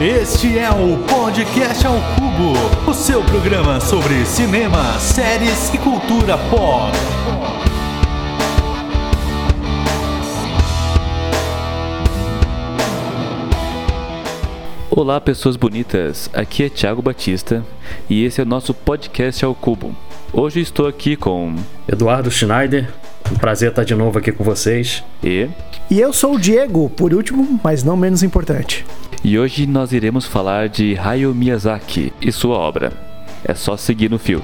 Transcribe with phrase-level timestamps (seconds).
[0.00, 6.92] Este é o Podcast ao Cubo, o seu programa sobre cinema, séries e cultura pop.
[14.88, 16.30] Olá, pessoas bonitas.
[16.32, 17.64] Aqui é Thiago Batista
[18.08, 19.96] e esse é o nosso podcast ao cubo.
[20.32, 21.56] Hoje estou aqui com
[21.88, 22.88] Eduardo Schneider.
[23.32, 25.02] Um prazer estar de novo aqui com vocês.
[25.24, 25.48] E
[25.90, 28.86] E eu sou o Diego, por último, mas não menos importante.
[29.24, 32.92] E hoje nós iremos falar de Hayao Miyazaki e sua obra.
[33.44, 34.42] É só seguir no fio.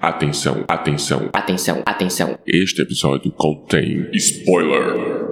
[0.00, 1.30] Atenção, atenção.
[1.32, 2.38] Atenção, atenção.
[2.46, 5.27] Este episódio contém spoiler.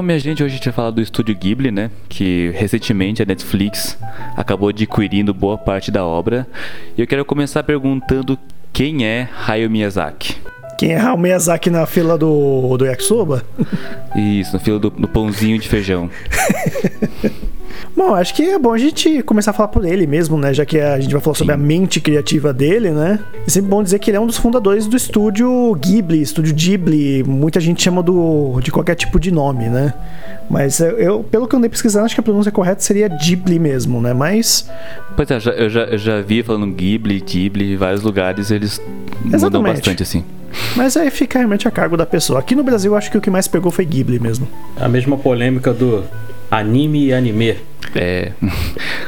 [0.00, 1.90] Então, minha gente, hoje a gente vai falar do estúdio Ghibli, né?
[2.08, 3.98] Que recentemente a Netflix
[4.34, 6.46] acabou adquirindo boa parte da obra.
[6.96, 8.38] E eu quero começar perguntando
[8.72, 10.38] quem é Hayao Miyazaki.
[10.78, 13.44] Quem é o Miyazaki na fila do, do Yakisoba?
[14.16, 16.08] Isso, no filo do, do pãozinho de feijão.
[17.96, 20.54] Bom, acho que é bom a gente começar a falar por ele mesmo, né?
[20.54, 23.18] Já que a gente vai falar sobre a mente criativa dele, né?
[23.46, 27.22] É sempre bom dizer que ele é um dos fundadores do estúdio Ghibli, estúdio Ghibli.
[27.24, 29.92] Muita gente chama do, de qualquer tipo de nome, né?
[30.48, 33.58] Mas eu, eu- pelo que eu andei pesquisando, acho que a pronúncia correta seria Ghibli
[33.58, 34.12] mesmo, né?
[34.14, 34.68] Mas
[35.16, 38.80] Pois é, já- eu já, eu já vi falando Ghibli, Ghibli, em vários lugares eles
[39.24, 39.76] mudam Exatamente.
[39.76, 40.24] bastante assim.
[40.74, 42.40] Mas aí fica realmente a cargo da pessoa.
[42.40, 44.48] Aqui no Brasil, acho que o que mais pegou foi Ghibli mesmo.
[44.76, 46.02] A mesma polêmica do
[46.50, 47.54] anime e anime.
[47.94, 48.32] É.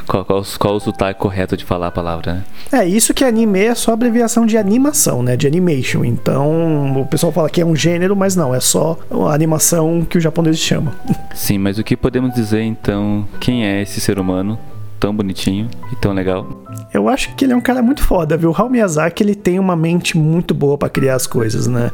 [0.07, 2.45] Qual, qual, qual o sotaque correto de falar a palavra, né?
[2.73, 5.37] É, isso que anime é só abreviação de animação, né?
[5.37, 6.05] De animation.
[6.05, 10.19] Então, o pessoal fala que é um gênero, mas não, é só a animação que
[10.19, 10.95] o japonês chama.
[11.35, 13.27] Sim, mas o que podemos dizer então?
[13.41, 14.59] Quem é esse ser humano
[15.03, 16.47] tão bonitinho e tão legal?
[16.95, 18.51] Eu acho que ele é um cara muito foda, viu?
[18.51, 21.91] O Hayao Miyazaki, ele tem uma mente muito boa pra criar as coisas, né?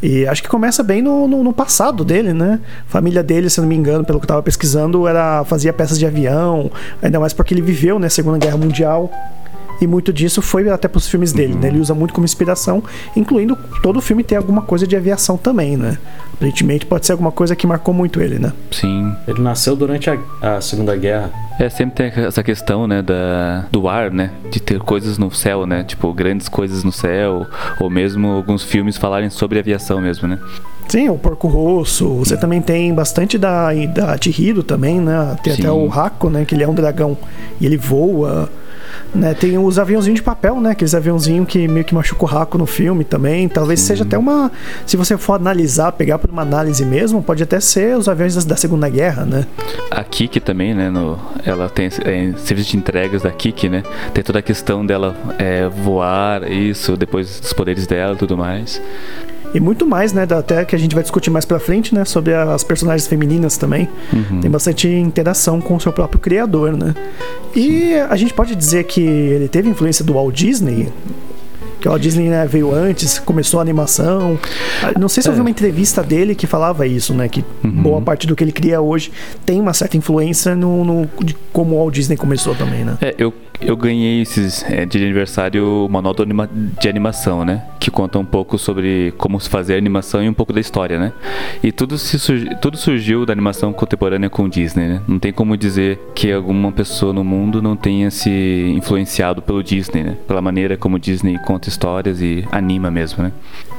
[0.00, 2.60] E acho que começa bem no, no, no passado dele, né?
[2.86, 5.98] A família dele, se não me engano, pelo que eu tava pesquisando, era fazia peças
[5.98, 6.70] de avião,
[7.02, 9.10] ainda mais porque ele viveu, né, Segunda Guerra Mundial.
[9.80, 11.68] E muito disso foi até pros filmes dele, né?
[11.68, 12.82] Ele usa muito como inspiração,
[13.16, 15.98] incluindo todo o filme ter alguma coisa de aviação também, né?
[16.34, 18.52] Aparentemente pode ser alguma coisa que marcou muito ele, né?
[18.70, 19.14] Sim.
[19.28, 21.30] Ele nasceu durante a, a Segunda Guerra.
[21.58, 24.30] É, sempre tem essa questão, né, da, do ar, né?
[24.50, 25.84] De ter coisas no céu, né?
[25.84, 27.46] Tipo, grandes coisas no céu.
[27.80, 30.38] Ou mesmo alguns filmes falarem sobre aviação mesmo, né?
[30.88, 32.08] Sim, o Porco Rosso.
[32.16, 35.36] Você também tem bastante da, da Chihiro também, né?
[35.42, 35.62] Tem Sim.
[35.62, 36.44] até o Hako, né?
[36.44, 37.16] Que ele é um dragão
[37.60, 38.50] e ele voa.
[39.14, 39.34] Né?
[39.34, 40.70] Tem os aviãozinhos de papel, né?
[40.70, 43.48] Aqueles aviãozinhos que meio que machuca o Hako no filme também.
[43.48, 44.50] Talvez seja até uma.
[44.86, 48.42] Se você for analisar, pegar por uma análise mesmo, pode até ser os aviões da,
[48.42, 49.46] da Segunda Guerra, né?
[49.90, 50.90] A Kiki também, né?
[50.90, 53.82] No, ela tem é, serviço de entregas da Kiki, né?
[54.14, 58.80] Tem toda a questão dela é, voar, isso, depois dos poderes dela e tudo mais.
[59.54, 60.26] E muito mais, né?
[60.30, 62.04] Até que a gente vai discutir mais pra frente, né?
[62.04, 63.88] Sobre as personagens femininas também.
[64.40, 66.94] Tem bastante interação com o seu próprio criador, né?
[67.54, 70.88] E a gente pode dizer que ele teve influência do Walt Disney.
[71.80, 74.38] Que o Walt Disney né, veio antes, começou a animação.
[74.82, 77.28] Ah, Não sei se eu vi uma entrevista dele que falava isso, né?
[77.28, 79.10] Que boa parte do que ele cria hoje
[79.44, 82.96] tem uma certa influência no, no- de como o Walt Disney começou também, né?
[83.00, 86.48] É, eu, eu ganhei esses é, de aniversário o manual anima-
[86.80, 87.62] de animação, né?
[87.82, 91.12] Que conta um pouco sobre como se fazer animação e um pouco da história, né?
[91.64, 95.02] E tudo, se surgi- tudo surgiu da animação contemporânea com o Disney, né?
[95.08, 98.30] Não tem como dizer que alguma pessoa no mundo não tenha se
[98.76, 100.16] influenciado pelo Disney, né?
[100.28, 103.32] Pela maneira como o Disney conta histórias e anima mesmo, né?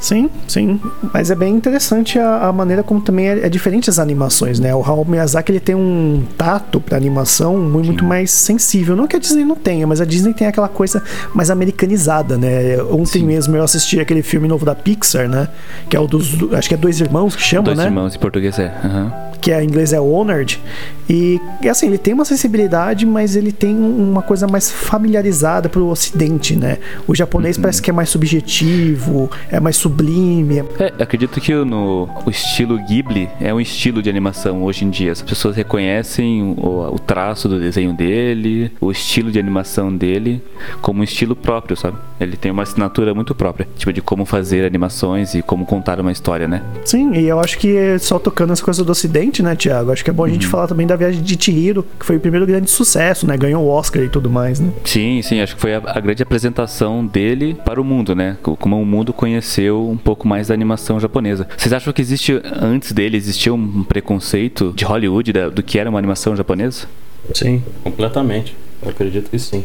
[0.03, 0.81] Sim, sim.
[1.13, 4.75] Mas é bem interessante a, a maneira como também é, é diferente as animações, né?
[4.75, 8.97] O Hayao Miyazaki ele tem um tato pra animação muito, muito mais sensível.
[8.97, 11.01] Não que a Disney não tenha, mas a Disney tem aquela coisa
[11.33, 12.83] mais americanizada, né?
[12.91, 13.25] Ontem Sim.
[13.25, 15.47] mesmo eu assisti aquele filme novo da Pixar, né?
[15.89, 16.33] Que é o dos.
[16.33, 17.85] do- Acho que é Dois Irmãos que chama, Dois né?
[17.85, 18.73] irmãos em português é.
[18.83, 19.13] aham.
[19.39, 20.61] que em inglês é Honored.
[21.09, 21.39] E
[21.69, 26.77] assim, ele tem uma sensibilidade, mas ele tem uma coisa mais familiarizada pro ocidente, né?
[27.07, 30.63] O japonês parece que é mais subjetivo, é mais sublime.
[30.79, 35.11] É, acredito que no, o estilo Ghibli é um estilo de animação hoje em dia.
[35.11, 40.41] As pessoas reconhecem o, o traço do desenho dele, o estilo de animação dele,
[40.81, 41.97] como um estilo próprio, sabe?
[42.19, 46.11] Ele tem uma assinatura muito própria, tipo, de como fazer animações e como contar uma
[46.11, 46.63] história, né?
[46.83, 49.91] Sim, e eu acho que só tocando as coisas do ocidente, né, Thiago?
[49.91, 52.19] Acho que é bom a gente falar também da viagem de Chihiro, que foi o
[52.19, 53.37] primeiro grande sucesso, né?
[53.37, 54.69] Ganhou o Oscar e tudo mais, né?
[54.85, 58.37] Sim, sim, acho que foi a, a grande apresentação dele para o mundo, né?
[58.41, 61.47] Co- Como o mundo conheceu um pouco mais da animação japonesa.
[61.57, 65.89] Vocês acham que existe, antes dele, existia um preconceito de Hollywood da- do que era
[65.89, 66.87] uma animação japonesa?
[67.33, 68.55] Sim, completamente.
[68.81, 69.63] Eu acredito que sim.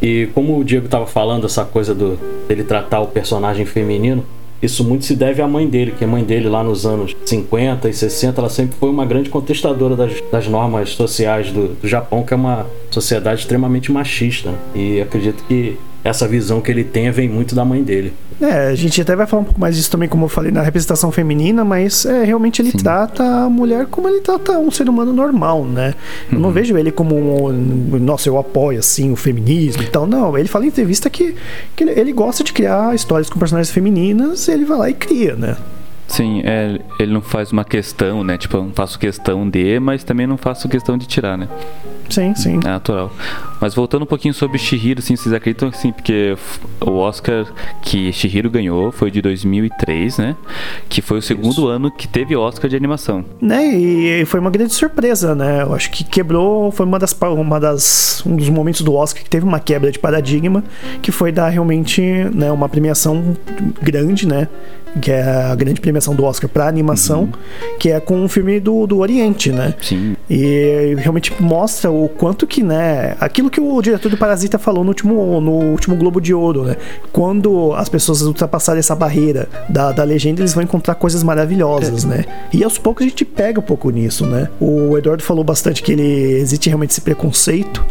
[0.00, 2.18] E como o Diego estava falando, essa coisa do
[2.48, 4.24] dele tratar o personagem feminino,
[4.62, 7.88] isso muito se deve à mãe dele, que a mãe dele lá nos anos 50
[7.88, 12.22] e 60, ela sempre foi uma grande contestadora das, das normas sociais do, do Japão,
[12.22, 14.52] que é uma sociedade extremamente machista.
[14.74, 18.12] E acredito que essa visão que ele tem vem muito da mãe dele.
[18.42, 20.62] É, a gente até vai falar um pouco mais disso também, como eu falei, na
[20.62, 25.12] representação feminina, mas é, realmente ele trata a mulher como ele trata um ser humano
[25.12, 25.94] normal, né?
[26.30, 27.14] Eu não vejo ele como
[27.48, 30.06] um, nossa, eu apoio assim o feminismo e tal.
[30.06, 31.36] Não, ele fala em entrevista que,
[31.76, 35.36] que ele, ele gosta de criar histórias com personagens femininas, ele vai lá e cria,
[35.36, 35.56] né?
[36.08, 38.36] Sim, é, ele não faz uma questão, né?
[38.36, 41.48] Tipo, eu não faço questão de, mas também não faço questão de tirar, né?
[42.10, 42.60] Sim, sim.
[42.62, 43.10] É natural.
[43.62, 46.36] Mas voltando um pouquinho sobre Shihiro, assim, vocês acreditam assim, porque
[46.80, 47.46] o Oscar
[47.80, 50.36] que Shihiro ganhou foi de 2003, né?
[50.88, 53.24] Que foi o segundo ano que teve Oscar de animação.
[53.40, 55.62] Né, e foi uma grande surpresa, né?
[55.62, 59.30] Eu acho que quebrou, foi uma das, uma das um dos momentos do Oscar que
[59.30, 60.64] teve uma quebra de paradigma,
[61.00, 62.02] que foi dar realmente,
[62.34, 63.36] né, uma premiação
[63.80, 64.48] grande, né?
[65.00, 67.32] Que é a grande premiação do Oscar para animação,
[67.78, 69.74] que é com um filme do, do Oriente, né?
[69.80, 70.16] Sim.
[70.28, 74.88] E realmente mostra o quanto que, né, aquilo que o diretor do Parasita falou no
[74.88, 76.76] último, no último Globo de Ouro, né?
[77.12, 82.24] Quando as pessoas ultrapassarem essa barreira da, da legenda, eles vão encontrar coisas maravilhosas, né?
[82.52, 84.48] E aos poucos a gente pega um pouco nisso, né?
[84.58, 86.02] O Eduardo falou bastante que ele
[86.40, 87.84] existe realmente esse preconceito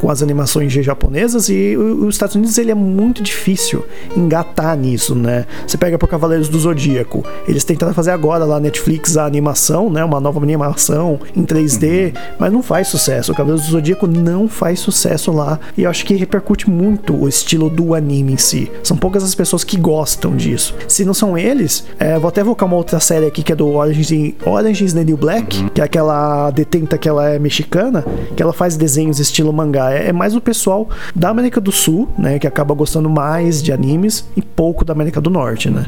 [0.00, 3.84] com as animações japonesas e os Estados Unidos ele é muito difícil
[4.16, 5.46] engatar nisso, né?
[5.66, 9.90] Você pega por Cavaleiros do Zodíaco, eles tentaram fazer agora lá na Netflix a animação,
[9.90, 10.04] né?
[10.04, 13.32] Uma nova animação em 3D, mas não faz sucesso.
[13.32, 17.28] O Cavaleiros do Zodíaco não faz sucesso lá e eu acho que repercute muito o
[17.28, 18.70] estilo do anime em si.
[18.82, 20.74] São poucas as pessoas que gostam disso.
[20.86, 23.68] Se não são eles, é, vou até evocar uma outra série aqui que é do
[23.68, 28.04] Orange, Orange is the New Black, que é aquela detenta que ela é mexicana,
[28.36, 29.92] que ela faz desenhos estilo mangá.
[29.92, 33.72] É, é mais o pessoal da América do Sul, né, que acaba gostando mais de
[33.72, 35.84] animes e pouco da América do Norte, né?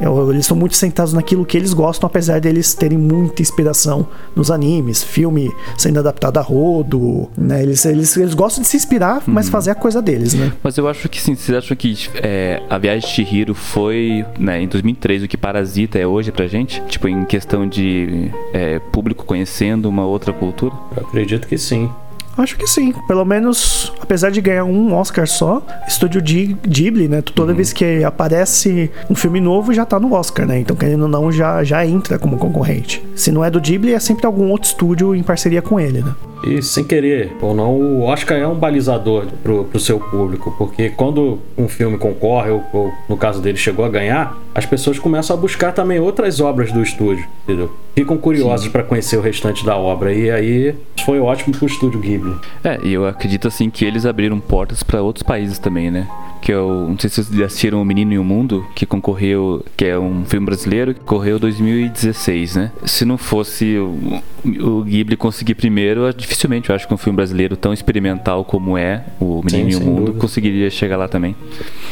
[0.00, 4.50] Eu- eles estão muito sentados naquilo que eles gostam, apesar deles terem muita inspiração nos
[4.50, 7.62] animes, filme sendo adaptado a rodo, né?
[7.62, 10.52] Eles, eles, eles gostam de se inspirar, mas fazer a coisa deles, né?
[10.62, 14.62] Mas eu acho que sim, vocês acham que é, a viagem de Chihiro foi, né,
[14.62, 16.80] em 2003 o que Parasita é hoje pra gente?
[16.88, 20.74] Tipo, em questão de é, público conhecendo uma outra cultura?
[20.96, 21.88] Eu acredito que sim.
[22.36, 22.92] Acho que sim.
[23.08, 27.20] Pelo menos, apesar de ganhar um Oscar só, Estúdio Ghi- Ghibli, né?
[27.20, 30.60] Toda vez que aparece um filme novo, já tá no Oscar, né?
[30.60, 33.04] Então, querendo ou não, já, já entra como concorrente.
[33.16, 36.14] Se não é do Ghibli, é sempre algum outro estúdio em parceria com ele, né?
[36.44, 40.90] E sem querer ou não, o Oscar é um balizador pro, pro seu público, porque
[40.90, 45.36] quando um filme concorre, ou, ou no caso dele chegou a ganhar, as pessoas começam
[45.36, 47.72] a buscar também outras obras do estúdio, entendeu?
[47.94, 50.74] Ficam curiosos para conhecer o restante da obra, e aí
[51.04, 52.34] foi ótimo pro estúdio Ghibli.
[52.62, 56.08] É, e eu acredito assim que eles abriram portas pra outros países também, né?
[56.40, 59.84] Que eu não sei se vocês assistiram O Menino e o Mundo, que concorreu, que
[59.84, 62.72] é um filme brasileiro, que correu 2016, né?
[62.84, 67.56] Se não fosse o, o Ghibli conseguir primeiro, dificilmente eu acho que um filme brasileiro
[67.56, 70.18] tão experimental como é O Menino Sim, e o Mundo dúvida.
[70.20, 71.34] conseguiria chegar lá também.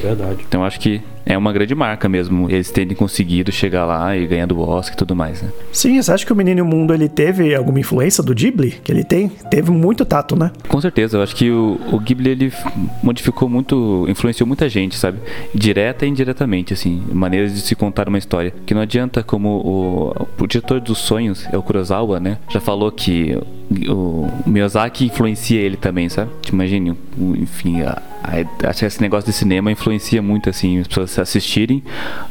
[0.03, 0.45] Verdade.
[0.47, 4.27] Então eu acho que é uma grande marca mesmo, eles terem conseguido chegar lá e
[4.29, 5.51] ganhando o Oscar e tudo mais, né?
[5.73, 8.71] Sim, você acha que o Menino e o Mundo ele teve alguma influência do Ghibli?
[8.85, 9.29] Que ele tem?
[9.51, 10.53] Teve muito tato, né?
[10.69, 12.53] Com certeza, eu acho que o, o Ghibli ele
[13.03, 15.19] modificou muito, influenciou muita gente, sabe?
[15.53, 18.55] Direta e indiretamente, assim, maneiras de se contar uma história.
[18.65, 22.39] Que não adianta como o, o diretor dos sonhos, é o Kurosawa, né?
[22.49, 23.37] Já falou que
[23.89, 26.31] o, Miyazaki influencia ele também, sabe?
[26.43, 30.79] Te imagine, o- enfim, a, a, acho que esse negócio de cinema influencia muito, assim,
[30.81, 31.83] as pessoas assistirem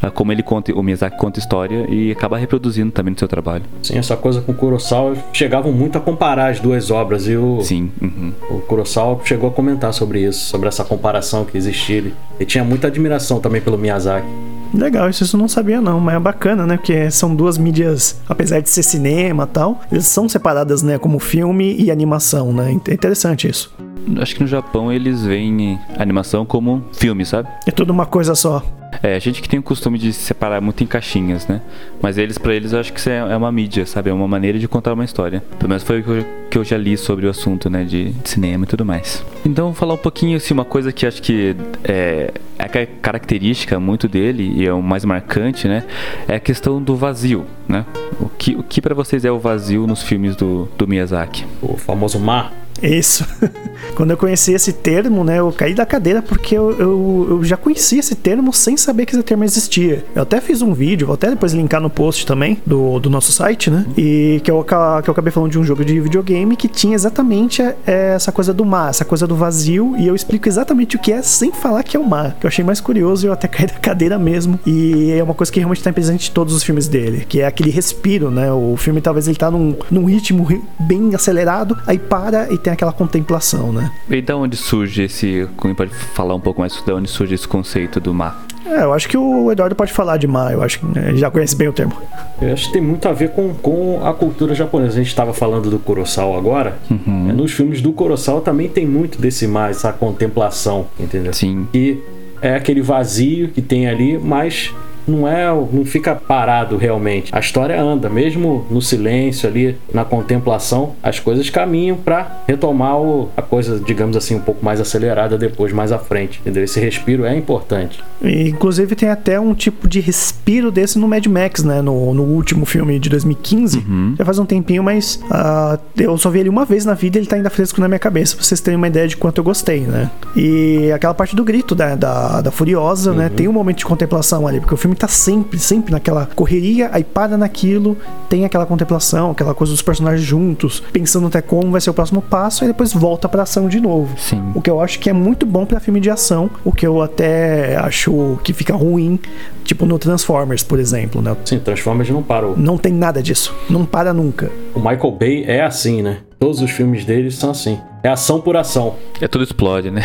[0.02, 3.64] a como ele conta, o Miyazaki conta história e acaba reproduzindo também no seu trabalho.
[3.84, 7.62] Sim, essa coisa com o Kurosawa chegavam muito a comparar as duas obras e o,
[7.62, 8.32] Sim, uhum.
[8.50, 11.96] o Kurosawa chegou a comentar sobre isso, sobre essa comparação que existia.
[11.98, 12.14] Ele
[12.46, 14.28] tinha muita admiração também pelo Miyazaki.
[14.74, 16.78] Legal, isso eu não sabia não, mas é bacana, né?
[16.78, 20.98] Porque são duas mídias, apesar de ser cinema e tal, eles são separadas, né?
[20.98, 22.78] Como filme e animação, né?
[22.88, 23.74] É interessante isso.
[24.20, 27.50] Acho que no Japão eles veem animação como filme, sabe?
[27.66, 28.64] É tudo uma coisa só.
[29.02, 31.62] É, a gente que tem o costume de separar muito em caixinhas, né?
[32.02, 34.10] Mas eles, para eles, eu acho que isso é é uma mídia, sabe?
[34.10, 35.44] É uma maneira de contar uma história.
[35.58, 37.84] Pelo menos foi o que eu, que eu já li sobre o assunto, né?
[37.84, 39.22] De, cinema e tudo mais.
[39.46, 44.08] Então, vou falar um pouquinho, assim, uma coisa que acho que é, é característica muito
[44.08, 45.84] dele e é o mais marcante, né?
[46.30, 47.86] É a questão do vazio, né?
[48.22, 51.46] O que, o que para vocês é o vazio nos filmes do, do Miyazaki?
[51.62, 52.54] O famoso mar.
[52.82, 53.26] Isso.
[53.96, 57.56] Quando eu conheci esse termo, né, eu caí da cadeira porque eu, eu, eu, já
[57.56, 60.04] conhecia esse termo sem saber que esse termo existia.
[60.14, 63.32] Eu até fiz um vídeo, vou até depois linkar no post também do, do nosso
[63.32, 63.86] site, né?
[63.98, 67.62] E que eu, que eu acabei falando de um jogo de videogame que tinha exatamente
[67.62, 67.76] é,
[68.16, 71.22] essa coisa do mar, essa coisa do vazio, e eu explico exatamente o que é
[71.22, 72.36] sem falar que é o mar.
[72.40, 74.60] Que eu achei mais curioso e eu até caí da cadeira mesmo.
[74.66, 77.46] E é uma coisa que realmente está presente em todos os filmes dele, que é
[77.46, 78.52] aquele respiro, né?
[78.52, 80.46] O filme talvez ele tá num, num ritmo
[80.80, 83.92] bem acelerado, aí para e tem aquela contemplação, né?
[84.10, 85.48] E da onde surge esse.
[85.56, 88.44] Como pode falar um pouco mais de onde surge esse conceito do mar?
[88.66, 91.18] É, eu acho que o Eduardo pode falar de mar, eu acho que né, ele
[91.18, 91.94] já conhece bem o termo.
[92.42, 94.94] Eu acho que tem muito a ver com, com a cultura japonesa.
[94.94, 96.80] A gente estava falando do Kurosawa agora.
[96.90, 97.32] Uhum.
[97.34, 101.32] Nos filmes do Kurosawa também tem muito desse mar, essa contemplação, entendeu?
[101.32, 101.68] Sim.
[101.72, 102.00] E
[102.42, 104.74] é aquele vazio que tem ali, mas
[105.08, 107.34] não é, não fica parado realmente.
[107.34, 113.30] A história anda, mesmo no silêncio ali, na contemplação, as coisas caminham para retomar o,
[113.36, 116.40] a coisa, digamos assim, um pouco mais acelerada depois, mais à frente.
[116.42, 116.64] Entendeu?
[116.64, 118.04] Esse respiro é importante.
[118.22, 121.82] E, inclusive tem até um tipo de respiro desse no Mad Max, né?
[121.82, 123.78] No, no último filme de 2015.
[123.78, 124.16] Uhum.
[124.18, 127.22] Já faz um tempinho, mas uh, eu só vi ele uma vez na vida e
[127.22, 129.44] ele tá ainda fresco na minha cabeça, pra vocês terem uma ideia de quanto eu
[129.44, 130.10] gostei, né?
[130.36, 131.96] E aquela parte do grito né?
[131.96, 133.16] da, da Furiosa, né?
[133.16, 133.24] uhum.
[133.24, 133.30] né?
[133.30, 136.90] Tem um momento de contemplação ali, porque o filme filme tá sempre, sempre naquela correria,
[136.92, 137.98] aí para naquilo,
[138.30, 142.22] tem aquela contemplação, aquela coisa dos personagens juntos, pensando até como vai ser o próximo
[142.22, 144.18] passo, e depois volta pra ação de novo.
[144.18, 144.42] Sim.
[144.56, 147.02] O que eu acho que é muito bom para filme de ação, o que eu
[147.02, 149.20] até acho que fica ruim,
[149.64, 151.36] tipo no Transformers, por exemplo, né?
[151.46, 152.56] Sim, Transformers não parou.
[152.58, 153.54] Não tem nada disso.
[153.70, 154.52] Não para nunca.
[154.74, 156.20] O Michael Bay é assim, né?
[156.40, 157.80] Todos os filmes dele são assim.
[158.06, 158.98] É ação por ação.
[159.20, 160.04] É tudo explode, né?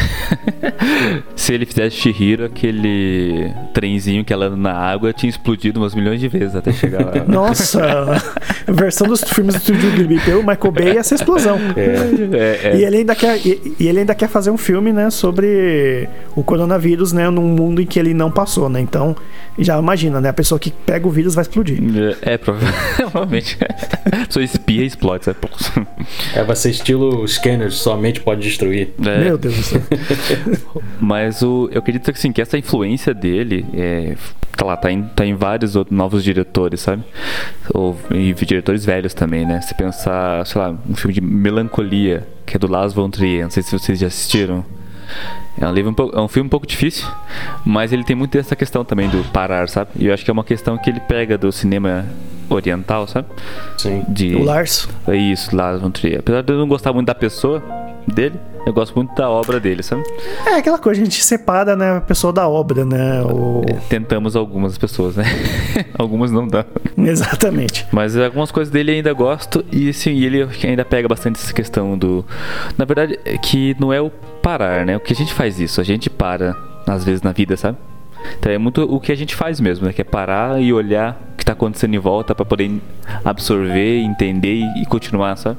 [1.37, 6.19] Se ele fizesse Shihiro, aquele trenzinho que ela anda na água tinha explodido umas milhões
[6.19, 7.12] de vezes até chegar lá.
[7.28, 7.78] Nossa!
[8.66, 11.59] versão dos filmes do Studio Ghibli pelo Michael Bay é essa explosão.
[11.76, 12.37] É.
[12.37, 12.76] É, é.
[12.78, 16.42] E, ele ainda quer, e, e, ele ainda quer fazer um filme, né, sobre o
[16.42, 18.80] coronavírus, né, num mundo em que ele não passou, né?
[18.80, 19.14] Então,
[19.59, 20.30] já imagina, né?
[20.30, 21.78] A pessoa que pega o vírus vai explodir.
[22.23, 23.59] É, provavelmente.
[24.07, 25.38] A pessoa espia e explode, sabe?
[26.35, 27.26] É, vai ser estilo
[27.90, 28.90] Scanner, somente pode destruir.
[29.04, 29.25] É.
[29.25, 29.80] Meu Deus do céu.
[31.00, 34.16] Mas o, eu acredito que, assim, que essa influência dele é,
[34.56, 37.02] tá lá, tá em, tá em vários outros novos diretores, sabe?
[37.75, 39.61] Ou, e diretores velhos também, né?
[39.61, 43.50] Se pensar, sei lá, um filme de melancolia, que é do Lars von Trier, não
[43.50, 44.64] sei se vocês já assistiram.
[45.61, 47.07] É um, livro um pouco, é um filme um pouco difícil,
[47.64, 49.90] mas ele tem muito dessa questão também do parar, sabe?
[49.97, 52.07] E eu acho que é uma questão que ele pega do cinema
[52.49, 53.29] oriental, sabe?
[53.76, 54.05] Sim.
[54.09, 54.35] De...
[54.35, 54.88] O Lars.
[55.07, 56.21] É isso, Lars von Trier.
[56.21, 57.62] Apesar de eu não gostar muito da pessoa
[58.07, 60.02] dele, eu gosto muito da obra dele, sabe?
[60.47, 63.23] É aquela coisa, a gente separa, né, a pessoa da obra, né?
[63.23, 63.62] O...
[63.66, 65.25] É, tentamos algumas pessoas, né?
[65.99, 66.64] algumas não dá.
[66.97, 67.87] Exatamente.
[67.90, 72.25] Mas algumas coisas dele ainda gosto e sim, ele ainda pega bastante essa questão do.
[72.76, 74.11] Na verdade, é que não é o
[74.42, 74.97] parar, né?
[74.97, 77.78] O que a gente faz isso, a gente para, às vezes, na vida, sabe?
[78.38, 79.92] Então é muito o que a gente faz mesmo, né?
[79.92, 82.71] Que é parar e olhar o que está acontecendo em volta para poder
[83.25, 85.59] absorver, entender e continuar, sabe?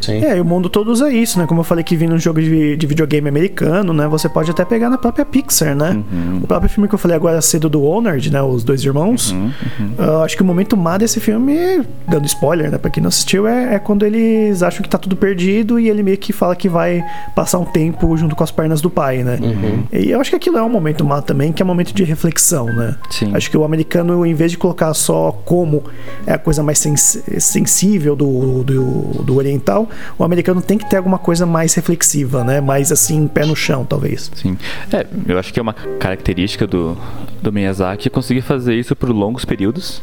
[0.00, 0.24] Sim.
[0.24, 1.46] É, e o mundo todo usa isso, né?
[1.46, 4.08] Como eu falei que vi num jogo de, de videogame americano, né?
[4.08, 6.02] Você pode até pegar na própria Pixar, né?
[6.12, 6.40] Uhum.
[6.42, 8.42] O próprio filme que eu falei agora cedo do Honored, né?
[8.42, 9.30] Os dois irmãos.
[9.32, 9.52] Uhum.
[9.78, 9.94] Uhum.
[9.98, 12.78] Uh, acho que o momento má desse filme, dando spoiler, né?
[12.78, 16.02] Pra quem não assistiu, é, é, quando eles acham que tá tudo perdido e ele
[16.02, 17.04] meio que fala que vai
[17.34, 19.38] passar um tempo junto com as pernas do pai, né?
[19.40, 19.84] Uhum.
[19.92, 22.04] E eu acho que aquilo é um momento má também, que é um momento de
[22.04, 22.96] reflexão, né?
[23.10, 23.34] Sim.
[23.34, 25.84] Acho que o americano, em vez de colocar só como
[26.26, 30.96] é a coisa mais sens sensível do, do, do oriental, o americano tem que ter
[30.96, 32.60] alguma coisa mais reflexiva, né?
[32.60, 34.30] Mais assim, pé no chão, talvez.
[34.34, 34.56] Sim.
[34.92, 36.96] É, eu acho que é uma característica do,
[37.42, 40.02] do Miyazaki conseguir fazer isso por longos períodos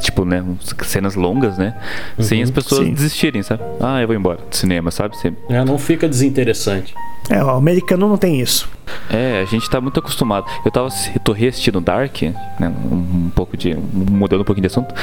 [0.00, 0.44] tipo, né,
[0.82, 1.74] cenas longas, né?
[2.18, 2.92] Uhum, sem as pessoas sim.
[2.92, 3.62] desistirem, sabe?
[3.80, 5.16] Ah, eu vou embora do cinema, sabe?
[5.16, 5.32] Você...
[5.48, 6.94] É, não fica desinteressante.
[7.30, 8.68] É, o americano não tem isso.
[9.08, 10.46] É, a gente tá muito acostumado.
[10.64, 12.72] Eu tava eu tô reassistindo Dark, né?
[12.90, 13.74] Um, um, pouco de.
[13.74, 14.94] mudando um pouquinho de assunto.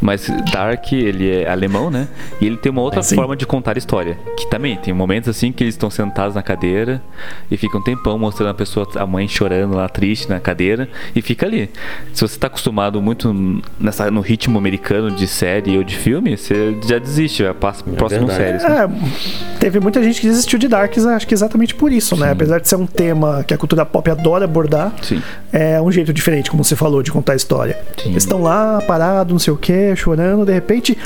[0.00, 2.08] Mas Dark, ele é alemão, né?
[2.40, 4.18] E ele tem uma outra é, forma de contar história.
[4.36, 7.02] Que também tem momentos assim que eles estão sentados na cadeira
[7.50, 11.22] e ficam um tempão mostrando a pessoa, a mãe chorando lá triste na cadeira e
[11.22, 11.70] fica ali.
[12.12, 13.32] Se você tá acostumado muito
[13.78, 17.92] nessa, no ritmo americano de série ou de filme, você já desiste, já passa pro
[17.92, 18.58] é próximo série.
[18.58, 18.66] Assim.
[18.66, 22.20] É, teve muita gente que desistiu de Dark, acho que exatamente por isso, né?
[22.20, 22.26] Sim.
[22.26, 22.32] né?
[22.32, 24.92] Apesar de ser um tema a, que a cultura pop adora abordar.
[25.02, 25.20] Sim.
[25.52, 27.76] É um jeito diferente, como você falou, de contar a história.
[28.00, 28.10] Sim.
[28.10, 30.96] Eles estão lá, parados, não sei o que, chorando, de repente.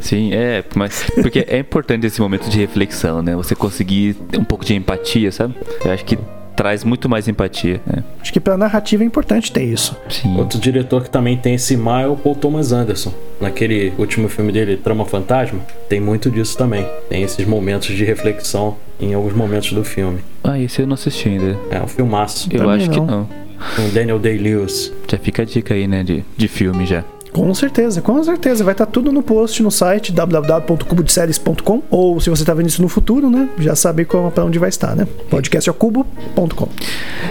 [0.00, 3.34] Sim, é, mas porque é importante esse momento de reflexão, né?
[3.34, 5.56] Você conseguir ter um pouco de empatia, sabe?
[5.84, 6.16] Eu acho que
[6.56, 7.80] traz muito mais empatia.
[7.86, 8.02] Né?
[8.20, 9.94] Acho que pra narrativa é importante ter isso.
[10.08, 10.36] Sim.
[10.38, 13.12] Outro diretor que também tem esse mar é o Paul Thomas Anderson.
[13.40, 16.86] Naquele último filme dele, Trama Fantasma, tem muito disso também.
[17.08, 20.20] Tem esses momentos de reflexão em alguns momentos do filme.
[20.42, 21.56] Ah, esse eu não assisti ainda.
[21.70, 22.48] É um filmaço.
[22.50, 23.06] Eu Também acho que não.
[23.06, 23.28] não.
[23.74, 24.92] Com Daniel Day-Lewis.
[25.10, 27.04] Já fica a dica aí, né, de, de filme já.
[27.36, 28.64] Com certeza, com certeza.
[28.64, 32.88] Vai estar tudo no post no site www.cubodeséries.com ou se você tá vendo isso no
[32.88, 33.46] futuro, né?
[33.58, 35.06] Já sabe pra onde vai estar, né?
[35.28, 36.68] podcastacubo.com.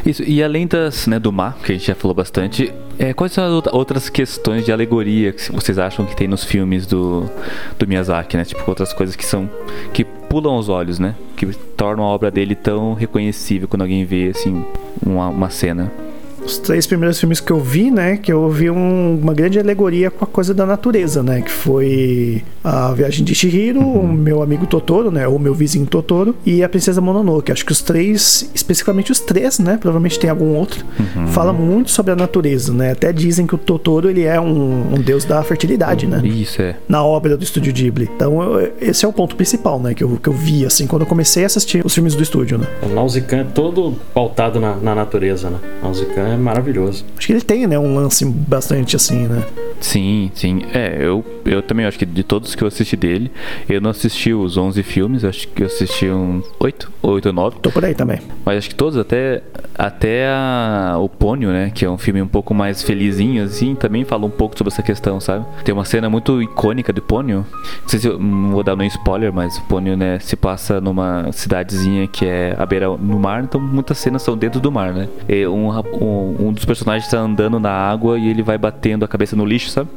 [0.05, 3.31] Isso, e além das, né, do mar, que a gente já falou bastante, é, quais
[3.33, 7.27] são as outra- outras questões de alegoria que vocês acham que tem nos filmes do,
[7.79, 8.45] do Miyazaki, né?
[8.45, 9.50] Tipo, outras coisas que são.
[9.91, 11.15] que pulam os olhos, né?
[11.35, 14.63] Que tornam a obra dele tão reconhecível quando alguém vê, assim,
[15.03, 15.91] uma, uma cena.
[16.45, 18.17] Os três primeiros filmes que eu vi, né?
[18.17, 21.41] Que eu vi um- uma grande alegoria com a coisa da natureza, né?
[21.41, 25.27] Que foi a Viagem de Chihiro, o meu amigo Totoro, né?
[25.27, 27.51] Ou meu vizinho Totoro, e a Princesa Mononoke.
[27.51, 29.77] Acho que os três, especificamente os três, né?
[29.81, 30.85] Provavelmente tem algum outro,
[31.29, 32.91] fala muito sobre a natureza, né?
[32.91, 36.21] Até dizem que o Totoro ele é um, um deus da fertilidade, né?
[36.25, 36.75] Isso, é.
[36.87, 38.09] na obra do estúdio Ghibli.
[38.15, 39.93] Então, eu- esse é o ponto principal, né?
[39.93, 42.57] Que eu, que eu vi, assim, quando eu comecei a assistir os filmes do estúdio,
[42.59, 42.67] né?
[42.83, 45.57] O Nausicaa é todo pautado na, na natureza, né?
[45.81, 47.05] Nausicaa é maravilhoso.
[47.17, 47.77] Acho que ele tem, né?
[47.79, 49.43] Um lance bastante assim, né?
[49.79, 50.62] Sim, sim.
[50.74, 53.32] É, eu, eu também acho que de todos que eu assisti dele,
[53.70, 57.58] eu não assisti os 11 filmes, acho que eu assisti uns 8, 8 ou 9.
[57.62, 58.20] Tô por aí também.
[58.46, 59.41] Mas acho que todos, até,
[59.77, 61.72] até a- o Pônio, né?
[61.74, 64.82] Que é um filme um pouco mais felizinho, assim, também fala um pouco sobre essa
[64.82, 65.46] questão, sabe?
[65.63, 67.46] Tem uma cena muito icônica do Pônio.
[67.82, 70.79] Não sei se eu não vou dar nenhum spoiler, mas o Pônio, né, se passa
[70.82, 74.94] numa cidadezinha que é à beira no mar, então muitas cenas são dentro do mar,
[74.94, 75.08] né?
[75.27, 79.08] E um, um, um dos personagens tá andando na água e ele vai batendo a
[79.08, 79.89] cabeça no lixo, sabe?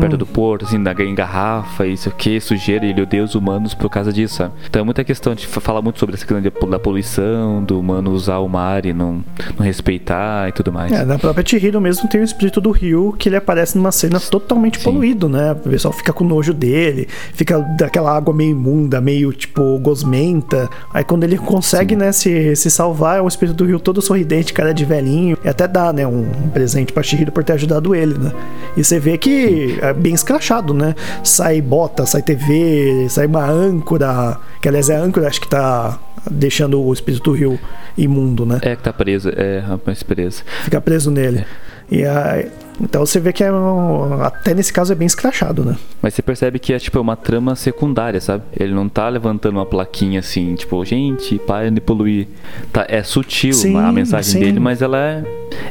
[0.00, 3.74] Perto do porto, assim, na, em garrafa, isso aqui, sujeira, e ele odeia os humanos
[3.74, 4.52] por causa disso, sabe?
[4.68, 7.78] Então é muita questão de fa- falar muito sobre essa questão de- da poluição, do
[7.80, 9.24] humano usar o mar e não,
[9.58, 10.92] não respeitar e tudo mais.
[10.92, 14.20] É, na própria Chihiro mesmo tem o espírito do rio que ele aparece numa cena
[14.20, 14.84] totalmente Sim.
[14.84, 15.52] poluído, né?
[15.52, 20.68] O pessoal fica com nojo dele, fica daquela água meio imunda, meio tipo gosmenta.
[20.92, 24.52] Aí quando ele consegue, né, se, se salvar, é um espírito do rio todo sorridente,
[24.52, 25.36] cara de velhinho.
[25.44, 28.32] E até dá, né, um presente pra Chihiro por ter ajudado ele, né?
[28.76, 30.94] E você vê que é bem escrachado, né?
[31.22, 35.98] Sai bota, sai TV, sai uma âncora, que aliás é a âncora, acho que tá
[36.30, 37.58] deixando o espírito do rio
[37.96, 38.58] imundo, né?
[38.62, 40.42] É que tá preso, é, rapaz, preso.
[40.62, 41.44] fica preso nele.
[41.90, 42.48] E aí,
[42.80, 45.76] então você vê que é um- até nesse caso é bem escrachado, né?
[46.00, 48.42] Mas você percebe que é tipo uma trama secundária, sabe?
[48.58, 52.26] Ele não tá levantando uma plaquinha assim, tipo, gente, parem de poluir.
[52.72, 54.40] Tá, é sutil Sim, a mensagem sim.
[54.40, 55.24] dele, mas ela é,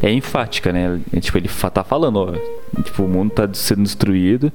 [0.04, 1.00] é enfática, né?
[1.12, 2.34] É, tipo, ele tá falando, ó.
[2.82, 4.52] Tipo, o mundo tá sendo destruído.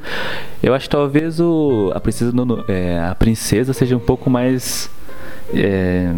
[0.63, 2.33] Eu acho que talvez o, a, princesa,
[2.69, 4.91] é, a princesa seja um pouco mais.
[5.55, 6.13] é,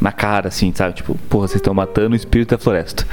[0.00, 0.94] na cara, assim, sabe?
[0.94, 3.06] Tipo, porra, vocês estão matando o espírito da floresta.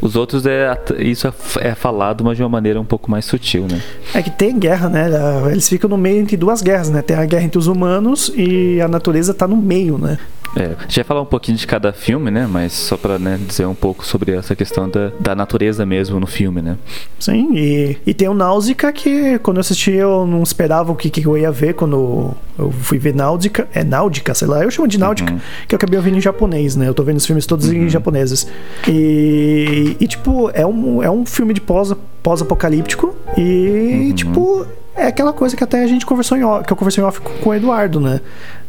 [0.00, 1.32] Os outros é isso é,
[1.70, 3.82] é falado, mas de uma maneira um pouco mais sutil, né?
[4.14, 5.10] É que tem guerra, né?
[5.50, 7.02] Eles ficam no meio entre duas guerras, né?
[7.02, 10.18] Tem a guerra entre os humanos e a natureza tá no meio, né?
[10.56, 12.48] É, a gente vai falar um pouquinho de cada filme, né?
[12.50, 16.26] Mas só pra né, dizer um pouco sobre essa questão da, da natureza mesmo no
[16.26, 16.76] filme, né?
[17.20, 21.10] Sim, e, e tem o Náusica que quando eu assisti eu não esperava o que,
[21.10, 23.68] que eu ia ver quando eu fui ver Náusica.
[23.74, 24.64] É Náudica, sei lá.
[24.64, 25.36] Eu chamo de Náudica,
[25.68, 26.88] que eu acabei ouvindo em japonês, né?
[26.88, 28.46] Eu tô vendo os filmes todos em japoneses.
[28.88, 34.66] E, e, tipo, é um, é um filme de pós- pós-apocalíptico e, tipo,
[34.98, 37.20] é aquela coisa que até a gente conversou em off, que eu conversei em off
[37.20, 38.20] com, o Eduardo, né?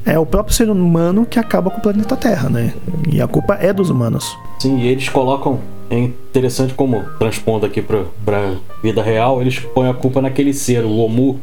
[0.06, 2.74] É o próprio ser humano que acaba com o planeta Terra, né?
[3.12, 4.38] E a culpa é dos humanos.
[4.60, 5.60] Sim, e eles colocam.
[5.90, 10.86] É interessante como, transpondo aqui pra, pra vida real, eles põem a culpa naquele ser,
[10.86, 11.40] o Omu,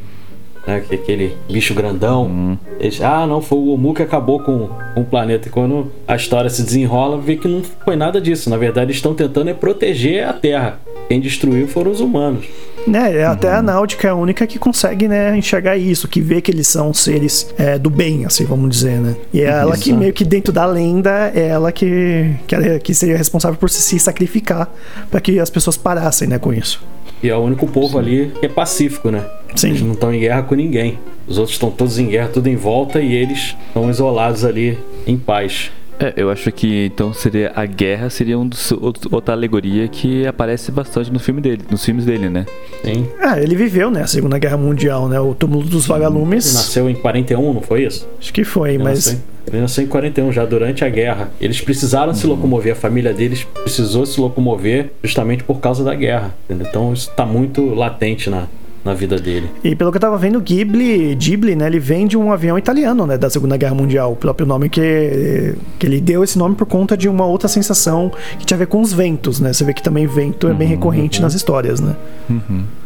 [0.67, 0.83] né?
[0.87, 2.59] Que é aquele bicho grandão.
[2.81, 5.49] Eles, ah, não, foi o Omu que acabou com, com o planeta.
[5.49, 8.51] E quando a história se desenrola, vê que não foi nada disso.
[8.51, 10.79] Na verdade, eles estão tentando é proteger a Terra.
[11.09, 12.47] Quem destruiu foram os humanos.
[12.87, 13.57] Né, até Uhum.
[13.59, 16.95] a Náutica é a única que consegue, né, enxergar isso, que vê que eles são
[16.95, 19.17] seres é, do bem, assim, vamos dizer, né?
[19.33, 22.95] E é ela que meio que dentro da lenda é ela que, que, ela- que
[22.95, 24.69] seria responsável por se, se sacrificar
[25.11, 26.81] para que as pessoas parassem, né, com isso.
[27.23, 29.25] E é o único povo ali que é pacífico, né?
[29.55, 29.69] Sim.
[29.69, 30.99] Eles não estão em guerra com ninguém.
[31.27, 35.17] Os outros estão todos em guerra, tudo em volta, e eles estão isolados ali em
[35.17, 35.71] paz.
[35.99, 38.71] É, eu acho que então seria a guerra seria um dos,
[39.11, 42.45] outra alegoria que aparece bastante no filme dele, nos filmes dele, né?
[42.85, 43.09] Sim.
[43.19, 45.19] Ah, ele viveu, né, a Segunda Guerra Mundial, né?
[45.19, 46.53] O túmulo dos Ele vagalumes.
[46.53, 48.07] nasceu em 41, não foi isso?
[48.21, 49.07] Acho que foi, Ele mas.
[49.07, 51.31] nasceu, em- ele nasceu em 41, já durante a guerra.
[51.41, 56.35] Eles precisaram se locomover, a família deles precisou se locomover justamente por causa da guerra.
[56.45, 56.67] entendeu?
[56.69, 58.49] Então isso tá muito latente na,
[58.87, 59.51] na vida dele.
[59.65, 63.07] E pelo que eu tava vendo, Ghibli, Ghibli, né, ele vem de um avião italiano,
[63.07, 64.13] né, da Segunda Guerra Mundial.
[64.13, 68.13] O próprio nome que, que ele deu esse nome por conta de uma outra sensação
[68.39, 69.53] que tinha a ver com os ventos, né?
[69.53, 71.97] Você vê que também vento é bem recorrente nas histórias, né?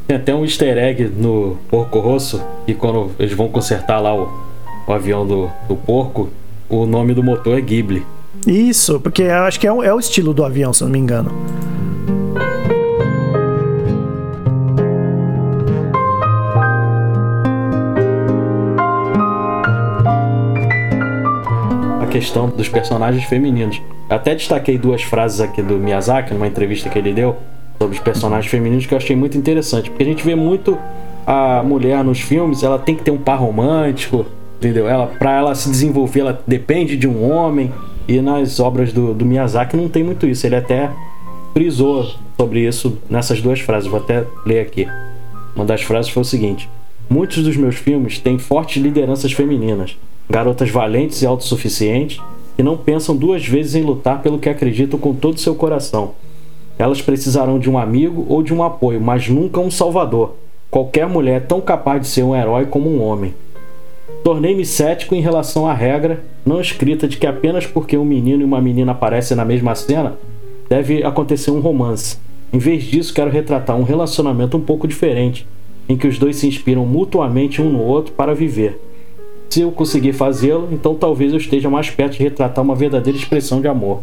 [0.06, 4.28] Tem até um easter egg no Porco Rosso, que quando eles vão consertar lá o,
[4.86, 6.30] o avião do, do porco,
[6.68, 8.04] o nome do motor é Ghibli.
[8.46, 10.92] Isso, porque eu acho que é o, é o estilo do avião, se eu não
[10.92, 11.30] me engano.
[22.10, 23.80] Questão dos personagens femininos.
[24.08, 27.36] Até destaquei duas frases aqui do Miyazaki numa entrevista que ele deu
[27.78, 30.76] sobre os personagens femininos que eu achei muito interessante, porque a gente vê muito
[31.26, 34.26] a mulher nos filmes, ela tem que ter um par romântico,
[34.58, 34.88] entendeu?
[34.88, 37.72] Ela para ela se desenvolver, ela depende de um homem.
[38.08, 40.44] E nas obras do, do Miyazaki não tem muito isso.
[40.44, 40.90] Ele até
[41.54, 43.88] frisou sobre isso nessas duas frases.
[43.88, 44.88] Vou até ler aqui.
[45.54, 46.68] Uma das frases foi o seguinte:
[47.10, 49.96] Muitos dos meus filmes têm fortes lideranças femininas,
[50.30, 52.22] garotas valentes e autossuficientes
[52.56, 56.12] que não pensam duas vezes em lutar pelo que acreditam com todo o seu coração.
[56.78, 60.36] Elas precisarão de um amigo ou de um apoio, mas nunca um salvador.
[60.70, 63.34] Qualquer mulher é tão capaz de ser um herói como um homem.
[64.22, 68.44] Tornei-me cético em relação à regra não escrita de que apenas porque um menino e
[68.44, 70.16] uma menina aparecem na mesma cena
[70.68, 72.18] deve acontecer um romance.
[72.52, 75.46] Em vez disso, quero retratar um relacionamento um pouco diferente,
[75.88, 78.89] em que os dois se inspiram mutuamente um no outro para viver.
[79.50, 83.60] Se eu conseguir fazê-lo, então talvez eu esteja mais perto de retratar uma verdadeira expressão
[83.60, 84.02] de amor.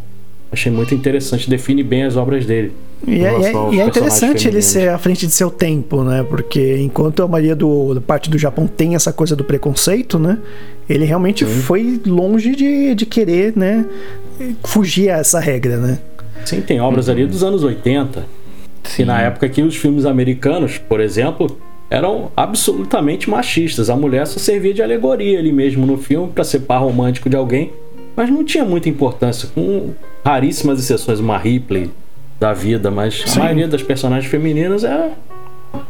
[0.51, 2.71] Achei muito interessante, define bem as obras dele.
[3.05, 4.65] E é, e é- e é interessante ele femininos.
[4.65, 6.25] ser à frente de seu tempo, né?
[6.27, 10.37] Porque enquanto a maioria do, da parte do Japão tem essa coisa do preconceito, né?
[10.89, 13.85] Ele realmente foi longe de, de querer, né?
[14.63, 15.99] Fugir a essa regra, né?
[16.45, 18.25] Sim, tem obras ali dos anos 80.
[18.83, 19.03] Sim.
[19.03, 21.57] E na época que os filmes americanos, por exemplo,
[21.89, 23.89] eram absolutamente machistas.
[23.89, 27.35] A mulher só servia de alegoria ali mesmo no filme para ser par romântico de
[27.35, 27.71] alguém,
[28.15, 29.93] mas não tinha muita importância, com
[30.25, 31.89] raríssimas exceções, uma Ripley
[32.39, 33.39] da vida, mas Sim.
[33.39, 35.11] a maioria das personagens femininas era,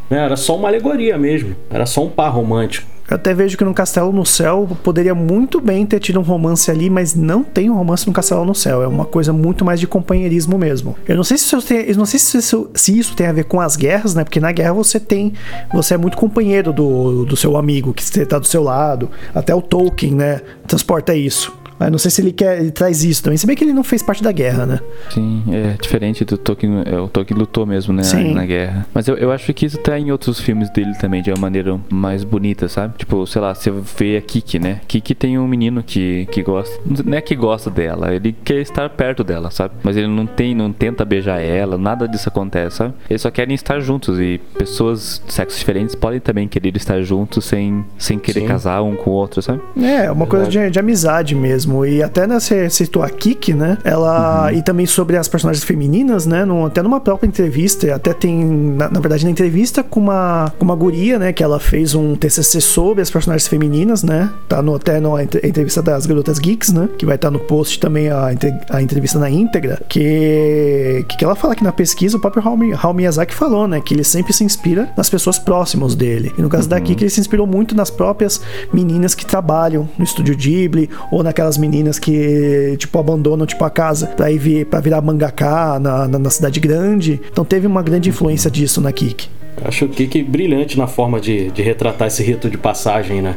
[0.10, 2.88] né, era só uma alegoria mesmo, era só um par romântico.
[3.10, 6.70] Eu até vejo que no Castelo no Céu poderia muito bem ter tido um romance
[6.70, 8.84] ali, mas não tem um romance no Castelo no Céu.
[8.84, 10.96] É uma coisa muito mais de companheirismo mesmo.
[11.08, 13.32] Eu não sei se isso tem, eu não sei se isso, se isso tem a
[13.32, 14.24] ver com as guerras, né?
[14.24, 15.34] Porque na guerra você tem,
[15.74, 19.10] você é muito companheiro do, do seu amigo que está do seu lado.
[19.34, 20.42] Até o Tolkien, né?
[20.68, 21.54] Transporta isso.
[21.80, 23.38] Mas não sei se ele quer, ele traz isso também.
[23.38, 24.80] Se bem que ele não fez parte da guerra, né?
[25.10, 26.84] Sim, é diferente do Tolkien.
[26.86, 28.04] é, O Tolkien lutou mesmo, né?
[28.04, 28.34] Sim.
[28.34, 28.86] Na guerra.
[28.94, 31.80] Mas eu, eu acho que isso tá em outros filmes dele também, de uma maneira
[31.90, 32.98] mais bonita, sabe?
[32.98, 34.82] Tipo, sei lá, você vê a Kiki, né?
[34.88, 36.78] Kiki tem um menino que, que gosta.
[37.06, 39.76] Não é que gosta dela, ele quer estar perto dela, sabe?
[39.84, 42.94] Mas ele não tem, não tenta beijar ela, nada disso acontece, sabe?
[43.10, 47.46] Eles só querem estar juntos e pessoas de sexos diferentes podem também querer estar juntos
[47.46, 48.48] sem, sem querer Sim.
[48.48, 49.62] casar um com o outro, sabe?
[49.80, 51.67] É, é uma coisa de, de amizade mesmo.
[51.86, 53.78] E até né, você citou a Kiki, né?
[53.84, 54.52] Ela.
[54.54, 56.46] E também sobre as personagens femininas, né?
[56.46, 58.44] No, até numa própria entrevista, até tem.
[58.46, 61.34] Na, na verdade, na entrevista com uma, com uma guria, né?
[61.34, 64.32] Que ela fez um TCC sobre as personagens femininas, né?
[64.48, 66.90] Tá no, até na entre- entrevista das Garotas Geeks, né?
[66.98, 68.32] Que vai estar no post também a,
[68.70, 69.82] a entrevista na íntegra.
[69.88, 73.82] Que, que, que ela fala que na pesquisa o próprio Hayao Miyazaki falou, né?
[73.82, 76.34] Que ele sempre se inspira nas pessoas próximas dele.
[76.38, 78.42] E no caso da Kiki, ele se inspirou muito nas próprias
[78.74, 84.08] meninas que trabalham no estúdio Ghibli ou naquelas meninas que, tipo, abandonam, tipo, a casa
[84.08, 87.20] pra ir vir, pra virar mangaká na, na, na cidade grande.
[87.32, 89.30] Então teve uma grande influência disso na Kiki.
[89.66, 93.36] Acho o Kiki brilhante na forma de, de retratar esse rito de passagem, né?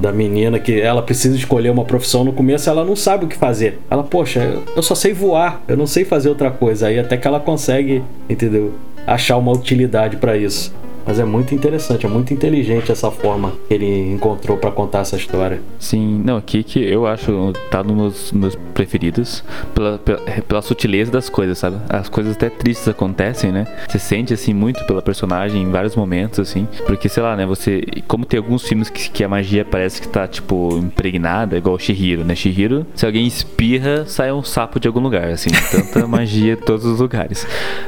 [0.00, 3.36] Da menina que ela precisa escolher uma profissão no começo, ela não sabe o que
[3.36, 3.78] fazer.
[3.90, 6.86] Ela, poxa, eu- eu só sei voar, eu não sei fazer outra coisa.
[6.88, 8.72] Aí até que ela consegue, entendeu?
[9.06, 10.72] Achar uma utilidade pra isso.
[11.08, 15.16] Mas é muito interessante, é muito inteligente essa forma que ele encontrou pra contar essa
[15.16, 15.62] história.
[15.78, 19.42] Sim, não, Kiki eu acho tá nos meus, meus preferidos
[19.74, 21.78] pela, pela, pela sutileza das coisas, sabe?
[21.88, 23.66] As coisas até tristes acontecem, né?
[23.88, 26.68] Você sente assim muito pela personagem em vários momentos, assim.
[26.86, 27.46] Porque, sei lá, né?
[27.46, 27.82] Você.
[28.06, 31.78] Como tem alguns filmes que, que a magia parece que tá, tipo, impregnada, igual o
[31.78, 32.34] Shihiro, né?
[32.34, 35.48] Shihiro, se alguém espirra, sai um sapo de algum lugar, assim.
[35.70, 37.46] Tanta magia em todos os lugares.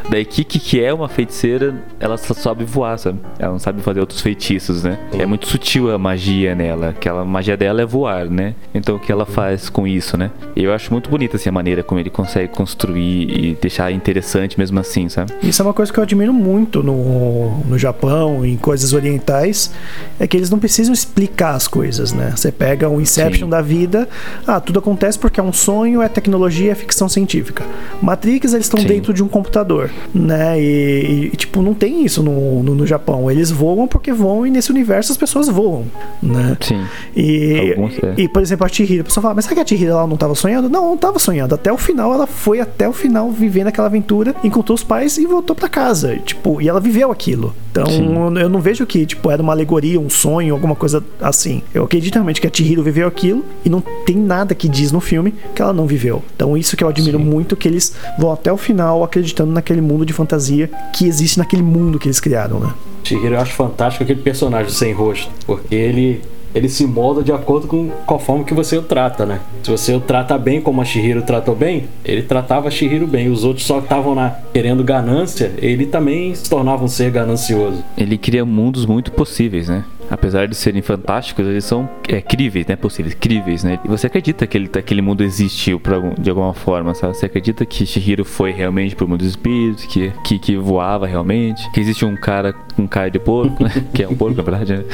[0.08, 3.09] Daí Kiki, que é uma feiticeira, ela só sobe voar, sabe?
[3.38, 4.98] Ela não sabe fazer outros feitiços, né?
[5.12, 8.54] É muito sutil a magia nela, que a magia dela é voar, né?
[8.74, 10.30] Então o que ela faz com isso, né?
[10.54, 14.78] Eu acho muito bonita assim a maneira como ele consegue construir e deixar interessante mesmo
[14.78, 15.32] assim, sabe?
[15.42, 19.72] Isso é uma coisa que eu admiro muito no, no Japão, em coisas orientais,
[20.18, 22.32] é que eles não precisam explicar as coisas, né?
[22.36, 23.50] Você pega um Inception Sim.
[23.50, 24.08] da vida,
[24.46, 27.64] ah, tudo acontece porque é um sonho, é tecnologia, é ficção científica.
[28.02, 30.60] Matrix, eles estão dentro de um computador, né?
[30.60, 33.30] E, e, tipo, não tem isso no, no, no Japão.
[33.30, 35.86] Eles voam porque voam e nesse universo as pessoas voam,
[36.22, 36.56] né?
[36.60, 36.84] Sim.
[37.16, 38.14] E, Alguns, é.
[38.18, 40.14] e, por exemplo, a Chihiro, a pessoa fala, mas será que a Chihiro ela não
[40.14, 40.68] estava sonhando?
[40.68, 41.54] Não, não estava sonhando.
[41.54, 45.26] Até o final, ela foi até o final vivendo aquela aventura, encontrou os pais e
[45.26, 46.16] voltou para casa.
[46.16, 47.54] Tipo, e ela viveu aquilo.
[47.70, 48.38] Então, Sim.
[48.38, 51.62] eu não vejo que, tipo, era uma alegoria, um sonho, alguma coisa assim.
[51.72, 55.00] Eu acredito realmente que a Chihiro viveu aquilo e não tem nada que diz no
[55.00, 56.22] filme que ela não viveu.
[56.34, 60.04] Então, isso que eu admiro muito, que eles vão até o final acreditando naquele mundo
[60.04, 62.74] de fantasia que existe naquele mundo que eles criaram, né?
[63.10, 66.20] Chihiro eu acho fantástico aquele personagem sem rosto, porque ele
[66.52, 69.38] ele se molda de acordo com qual forma que você o trata, né?
[69.62, 73.30] Se você o trata bem como a Chihiro tratou bem, ele tratava a Chihiro bem.
[73.30, 77.84] Os outros só estavam lá querendo ganância, ele também se tornava um ser ganancioso.
[77.96, 79.84] Ele cria mundos muito possíveis, né?
[80.10, 82.74] Apesar de serem fantásticos, eles são é, críveis, né?
[82.76, 83.78] Possíveis, críveis, né?
[83.84, 87.16] E você acredita que ele, aquele mundo existiu algum- de alguma forma, sabe?
[87.16, 91.70] Você acredita que Shihiro foi realmente pro mundo dos espíritos, que, que, que voava realmente,
[91.70, 93.70] que existe um cara com cara de porco, né?
[93.94, 94.84] Que é um porco, na verdade, né?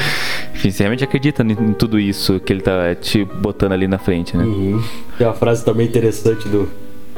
[0.54, 3.98] Enfim, você realmente acredita em, em tudo isso que ele tá te botando ali na
[3.98, 4.44] frente, né?
[5.16, 6.68] Tem uma frase também interessante do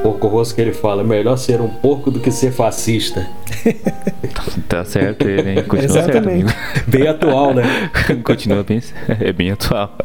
[0.02, 3.26] Porco Rosso que ele fala: melhor ser um porco do que ser fascista.
[4.68, 5.64] Tá certo ele, hein?
[5.64, 6.42] Continua certo, Exatamente.
[6.42, 6.58] amigo.
[6.86, 7.62] Bem atual, né?
[8.24, 8.80] Continua bem.
[9.20, 9.96] É bem atual.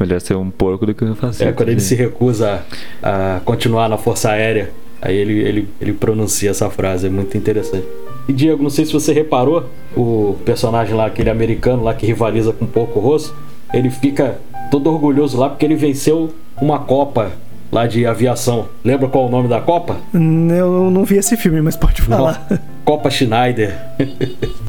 [0.00, 1.44] Melhor ser um porco do que um fascista.
[1.44, 2.62] É quando ele se recusa
[3.02, 4.70] a, a continuar na Força Aérea.
[5.02, 7.84] Aí ele, ele, ele pronuncia essa frase, é muito interessante.
[8.28, 12.52] E Diego, não sei se você reparou, o personagem lá, aquele americano lá que rivaliza
[12.52, 13.34] com o Porco Rosso,
[13.74, 14.38] ele fica
[14.70, 17.32] todo orgulhoso lá porque ele venceu uma Copa
[17.72, 18.66] lá de aviação.
[18.84, 19.96] Lembra qual é o nome da Copa?
[20.14, 22.46] Eu não vi esse filme, mas pode falar.
[22.84, 23.74] Copa Schneider.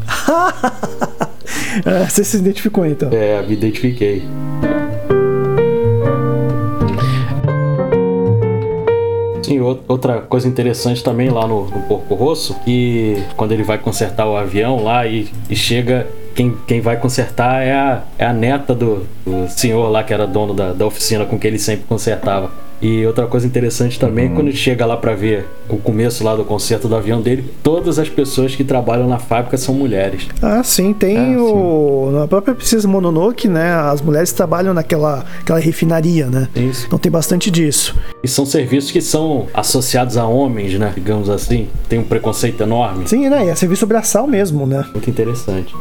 [0.07, 0.53] Ah,
[2.09, 3.09] Você se identificou então.
[3.11, 4.23] É, me identifiquei.
[9.41, 13.77] Sim, ou- outra coisa interessante também lá no, no Porco Rosso, que quando ele vai
[13.77, 18.31] consertar o avião lá e, e chega, quem, quem vai consertar é a, é a
[18.33, 21.85] neta do, do senhor lá que era dono da, da oficina com que ele sempre
[21.89, 22.49] consertava.
[22.83, 26.43] E outra coisa interessante também, quando ele chega lá pra ver o começo lá do
[26.43, 30.27] conserto do avião dele, todas as pessoas que trabalham na fábrica são mulheres.
[30.41, 32.11] Ah, sim, tem Ah, o.
[32.11, 33.73] Na própria Princesa Mononoke, né?
[33.73, 36.49] As mulheres trabalham naquela aquela refinaria, né?
[36.53, 36.85] Isso.
[36.87, 37.95] Então tem bastante disso.
[38.21, 40.91] E são serviços que são associados a homens, né?
[40.93, 41.69] Digamos assim.
[41.87, 43.07] Tem um preconceito enorme.
[43.07, 43.45] Sim, né?
[43.45, 44.83] E é serviço braçal mesmo, né?
[44.91, 45.73] Muito interessante.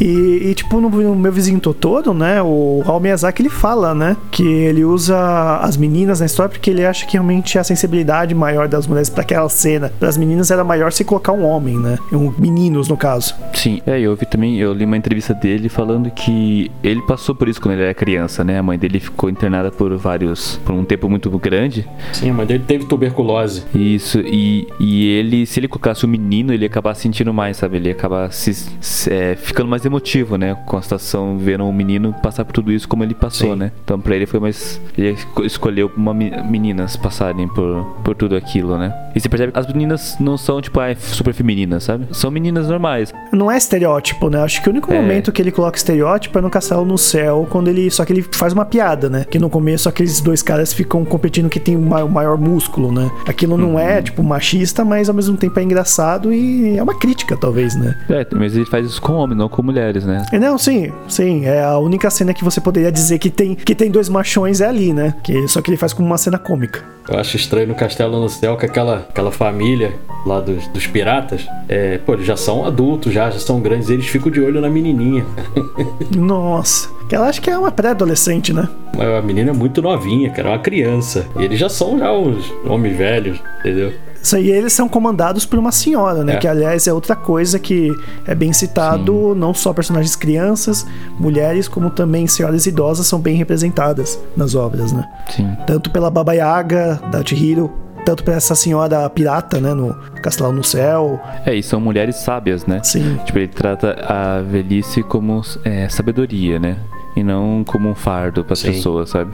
[0.00, 2.40] E, e, tipo, no, no meu vizinho Totoro, né?
[2.42, 4.16] O Hayao Miyazaki, ele fala, né?
[4.30, 8.66] Que ele usa as meninas na história porque ele acha que realmente a sensibilidade maior
[8.68, 11.98] das mulheres pra aquela cena, das meninas, era maior se colocar um homem, né?
[12.12, 13.34] Um, meninos, no caso.
[13.52, 17.48] Sim, é, eu vi também, eu li uma entrevista dele falando que ele passou por
[17.48, 18.58] isso quando ele era criança, né?
[18.58, 21.86] A mãe dele ficou internada por vários, por um tempo muito grande.
[22.12, 23.64] Sim, a mãe dele teve tuberculose.
[23.74, 27.76] Isso, e, e ele, se ele colocasse o menino, ele ia acabar sentindo mais, sabe?
[27.76, 30.56] Ele ia acabar se, se- é, ficando mais emotivo, né?
[30.66, 33.58] Com a situação, vendo o menino passar por tudo isso como ele passou, Sim.
[33.58, 33.72] né?
[33.84, 34.80] Então pra ele foi mais.
[34.96, 38.94] Ele esco- escolheu uma, me- meninas passarem por, por tudo aquilo, né?
[39.14, 42.06] E você percebe que as meninas não são, tipo, ah, super femininas, sabe?
[42.12, 43.12] São meninas normais.
[43.32, 44.40] Não é estereótipo, né?
[44.42, 45.00] Acho que o único É.
[45.00, 47.90] momento que ele coloca estereótipo é no Castelo no Céu, quando ele.
[47.90, 49.24] Só que ele faz uma piada, né?
[49.28, 52.92] Que no começo aqueles dois caras ficam competindo que tem o ma- o maior músculo,
[52.92, 53.10] né?
[53.26, 57.36] Aquilo não é, tipo, machista, mas ao mesmo tempo é engraçado e é uma crítica,
[57.36, 57.96] talvez, né?
[58.08, 60.26] É, mas ele faz isso com homens, não com mulheres, né?
[60.32, 61.46] É, Não, sim, sim.
[61.46, 64.66] É a única cena que você poderia dizer que tem, que tem dois machões é
[64.66, 65.14] ali, né?
[65.22, 66.84] Que, só que ele faz como uma cena cômica.
[67.08, 69.92] Eu acho estranho no Castelo no Céu que aquela, aquela família
[70.24, 73.94] lá dos, dos piratas, é, pô, eles já são adultos, já, já são grandes, e
[73.94, 75.24] eles ficam de olho na menininha.
[76.14, 76.88] Nossa.
[77.08, 78.68] Que ela acho que é uma pré-adolescente, né?
[78.96, 81.26] Mas A menina é muito novinha, cara, é uma criança.
[81.38, 83.92] E eles já são já uns homens velhos, entendeu?
[84.22, 86.34] Isso aí eles são comandados por uma senhora, né?
[86.34, 86.36] É.
[86.36, 87.90] Que aliás é outra coisa que
[88.26, 90.86] é bem citado, não só personagens crianças,
[91.18, 95.08] mulheres, como também senhoras idosas são bem representadas nas obras, né?
[95.30, 95.56] Sim.
[95.66, 97.72] Tanto pela Baba Yaga, da Chihiro,
[98.04, 99.72] tanto por essa senhora pirata, né?
[99.74, 101.20] No Castelo no Céu.
[101.46, 102.80] É, e são mulheres sábias, né?
[102.82, 103.18] Sim.
[103.24, 106.76] Tipo, ele trata a velhice como é, sabedoria, né?
[107.16, 108.72] E não como um fardo para as Sim.
[108.72, 109.32] pessoas, sabe?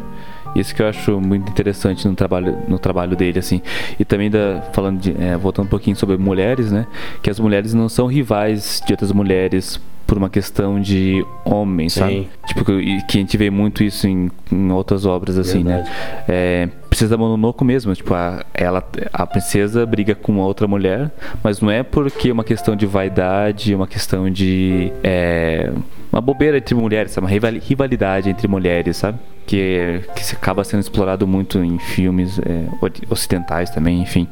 [0.58, 3.60] Isso que eu acho muito interessante no trabalho, no trabalho dele, assim.
[3.98, 6.86] E também da, falando de, é, voltando um pouquinho sobre mulheres, né?
[7.22, 11.98] Que as mulheres não são rivais de outras mulheres por uma questão de homem, Sim.
[12.00, 12.28] sabe?
[12.46, 15.88] Tipo, que, que a gente vê muito isso em, em outras obras, assim, Verdade.
[15.90, 16.24] né?
[16.28, 21.10] É, Princesa Mononoke mesmo, tipo, a, ela, a princesa briga com uma outra mulher,
[21.42, 24.92] mas não é porque é uma questão de vaidade, uma questão de.
[25.02, 25.72] É,
[26.12, 27.24] uma bobeira entre mulheres, sabe?
[27.26, 29.18] Uma rivali- rivalidade entre mulheres, sabe?
[29.46, 32.64] Que, que se acaba sendo explorado muito em filmes é,
[33.08, 34.26] ocidentais também, enfim.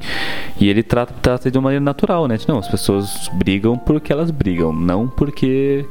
[0.61, 2.37] E ele trata, trata de uma maneira natural, né?
[2.49, 5.87] Não, as pessoas brigam porque elas brigam, não porque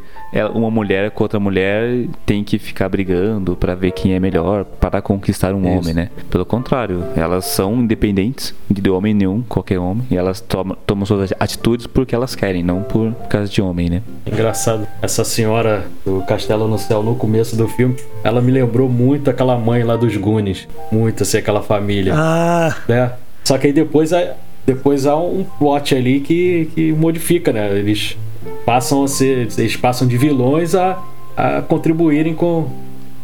[0.53, 5.01] uma mulher com outra mulher tem que ficar brigando pra ver quem é melhor para
[5.01, 5.79] conquistar um Isso.
[5.79, 6.09] homem, né?
[6.29, 11.31] Pelo contrário, elas são independentes de homem nenhum, qualquer homem, e elas tomam, tomam suas
[11.39, 14.01] atitudes porque elas querem, não por causa de homem, né?
[14.25, 14.87] Engraçado.
[15.01, 19.57] Essa senhora do Castelo no Céu no começo do filme, ela me lembrou muito aquela
[19.57, 20.67] mãe lá dos Goonies.
[20.91, 22.13] Muito assim, aquela família.
[22.15, 23.11] Ah, né?
[23.43, 24.33] Só que aí depois, há-
[24.65, 27.69] depois há um plot ali que, que modifica, né?
[27.77, 28.17] Eles
[28.65, 29.47] passam a ser.
[29.57, 31.01] Eles passam de vilões a,
[31.35, 32.69] a contribuírem com,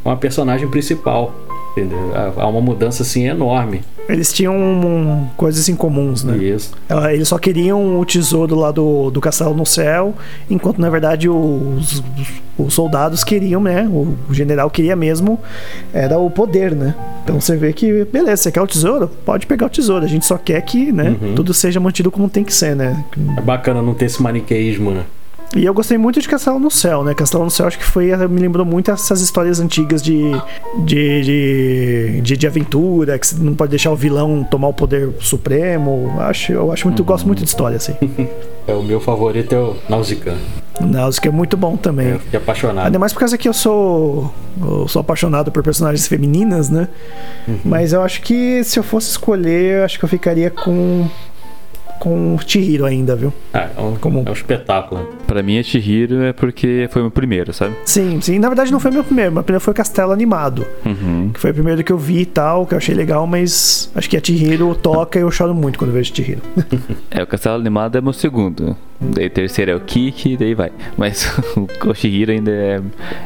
[0.03, 1.33] com a personagem principal.
[2.37, 3.81] Há uma mudança assim enorme.
[4.07, 6.35] eles tinham um- coisas em comuns, né?
[6.37, 6.71] Isso.
[7.11, 10.13] Eles só queriam o tesouro lá do, do castelo no céu,
[10.49, 12.03] enquanto na verdade os,
[12.57, 13.87] os soldados queriam, né?
[13.87, 15.39] O, o general queria mesmo,
[15.93, 16.95] era o poder, né?
[17.23, 19.09] Então você vê que, beleza, você quer o tesouro?
[19.23, 20.03] Pode pegar o tesouro.
[20.03, 21.15] A gente só quer que, né?
[21.35, 23.03] Tudo seja mantido como tem que ser, né?
[23.37, 25.03] É bacana não ter esse maniqueísmo, né?
[25.55, 27.13] E eu gostei muito de Castelo no Céu, né?
[27.13, 28.15] Castelo no Céu acho que foi.
[28.27, 30.31] Me lembrou muito essas histórias antigas de.
[30.85, 35.09] de, de, de, de aventura, que você não pode deixar o vilão tomar o poder
[35.19, 36.15] supremo.
[36.19, 37.93] Acho, eu acho muito, gosto muito de história, assim.
[38.67, 40.37] É, o meu favorito é o Nausicaa.
[41.19, 42.09] Que é muito bom também.
[42.09, 42.85] Eu fiquei apaixonado.
[42.85, 44.31] Ainda mais por causa que eu sou.
[44.61, 46.87] Eu sou apaixonado por personagens femininas, né?
[47.65, 51.07] Mas eu acho que se eu fosse escolher, eu acho que eu ficaria com.
[51.99, 53.33] Com Chihiro ainda, viu?
[53.53, 55.07] Ah, é, um, Como- é um espetáculo.
[55.27, 57.75] Pra mim, a Chihiro é porque foi o meu primeiro, sabe?
[57.85, 58.39] Sim, sim.
[58.39, 60.65] Na verdade não foi meu primeiro, meu primeiro foi Castelo Animado.
[60.85, 61.29] Uhum.
[61.33, 64.09] Que foi o primeiro que eu vi e tal, que eu achei legal, mas acho
[64.09, 66.41] que a Chihiro toca e eu choro muito quando vejo Chihiro.
[67.11, 68.75] É, o Castelo Animado é meu segundo.
[69.01, 70.71] Daí terceiro é o Kiki, daí vai.
[70.97, 71.31] Mas
[71.85, 72.81] o Shihiro ainda é,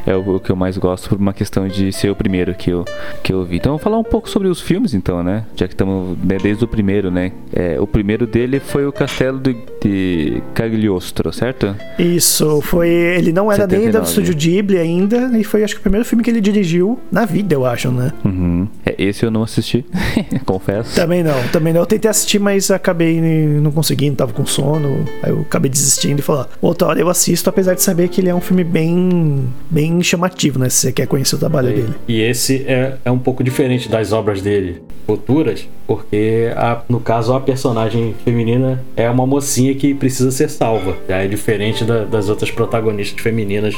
[0.05, 2.69] é o, o que eu mais gosto por uma questão de ser o primeiro que
[2.69, 2.85] eu,
[3.23, 3.57] que eu vi.
[3.57, 5.45] Então vamos falar um pouco sobre os filmes, então, né?
[5.55, 7.31] Já que estamos né, desde o primeiro, né?
[7.51, 11.75] É, o primeiro dele foi o Castelo de, de Cagliostro, certo?
[11.97, 12.89] Isso, foi.
[12.89, 14.09] Ele não era nem da 79.
[14.09, 17.55] Estúdio Ghibli ainda, e foi acho que o primeiro filme que ele dirigiu na vida,
[17.55, 18.11] eu acho, né?
[18.23, 18.67] Uhum.
[18.85, 19.85] É, esse eu não assisti,
[20.45, 20.95] confesso.
[20.95, 21.81] Também não, também não.
[21.81, 25.05] Eu tentei assistir, mas acabei não conseguindo, tava com sono.
[25.21, 28.29] Aí eu acabei desistindo e falar, outra hora eu assisto, apesar de saber que ele
[28.29, 30.69] é um filme bem, bem chamativo, né?
[30.69, 31.93] Se você quer conhecer o trabalho dele.
[32.07, 37.33] E esse é, é um pouco diferente das obras dele futuras, porque a- no caso
[37.33, 40.95] a personagem feminina é uma mocinha que precisa ser salva.
[41.09, 43.75] Já é diferente da- das outras protagonistas femininas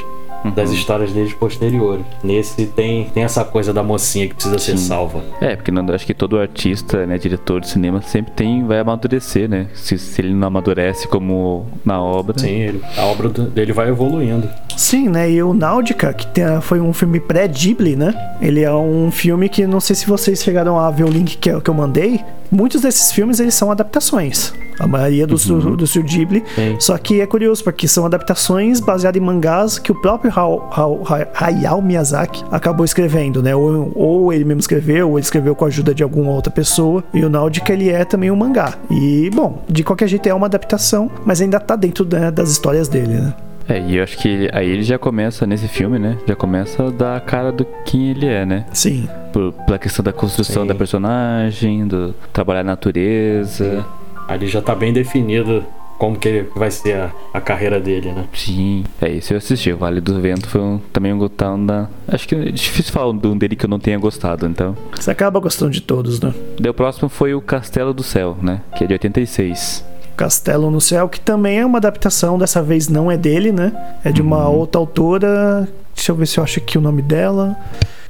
[0.53, 2.05] das histórias deles posteriores.
[2.23, 4.85] Nesse tem, tem essa coisa da mocinha que precisa ser Sim.
[4.87, 5.23] salva.
[5.41, 9.49] É, porque não, acho que todo artista, né, diretor de cinema, sempre tem, vai amadurecer,
[9.49, 9.67] né?
[9.73, 12.37] Se, se ele não amadurece como na obra.
[12.37, 14.49] Sim, ele- a obra dele vai evoluindo.
[14.77, 15.29] Sim, né?
[15.31, 18.13] E o Náudica, que tem- foi um filme pré-Ghibli, né?
[18.41, 21.49] Ele é um filme que não sei se vocês chegaram a ver o link que,
[21.49, 22.19] eu- que eu mandei.
[22.51, 24.53] Muitos desses filmes eles são adaptações.
[24.79, 26.43] A maioria do, do, do Studio Ghibli.
[26.53, 26.75] Sim.
[26.79, 31.01] Só que é curioso, porque são adaptações baseadas em mangás que o próprio Hao- Hao-
[31.05, 33.55] Ha- Hayao Miyazaki acabou escrevendo, né?
[33.55, 37.03] Ou, ou ele mesmo escreveu, ou ele escreveu com a ajuda de alguma outra pessoa.
[37.13, 38.73] E o Náudica, ele é também um mangá.
[38.91, 42.89] E, bom, de qualquer jeito é uma adaptação, mas ainda tá dentro né, das histórias
[42.89, 43.33] dele, né?
[43.67, 46.17] É, e eu acho que ele- aí ele já começa nesse filme, né?
[46.27, 48.65] Já começa a dar a cara do quem ele é, né?
[48.71, 49.07] Sim.
[49.33, 50.67] Por, pela questão da construção Sim.
[50.67, 53.85] da personagem, do trabalhar a natureza.
[54.27, 55.63] Ali já tá bem definido
[55.97, 58.25] como que vai ser a, a carreira dele, né?
[58.33, 59.71] Sim, é isso eu assisti.
[59.71, 61.87] O Vale do Vento foi um, também um gostão da.
[62.07, 64.75] Acho que é difícil falar de um dele que eu não tenha gostado, então.
[64.93, 66.33] Você acaba gostando de todos, né?
[66.59, 68.61] Daí o próximo foi o Castelo do Céu, né?
[68.77, 69.85] Que é de 86.
[70.15, 73.71] Castelo no Céu, que também é uma adaptação, dessa vez não é dele, né?
[74.03, 75.67] É de uma outra autora.
[75.93, 77.55] Deixa eu ver se eu acho aqui o nome dela.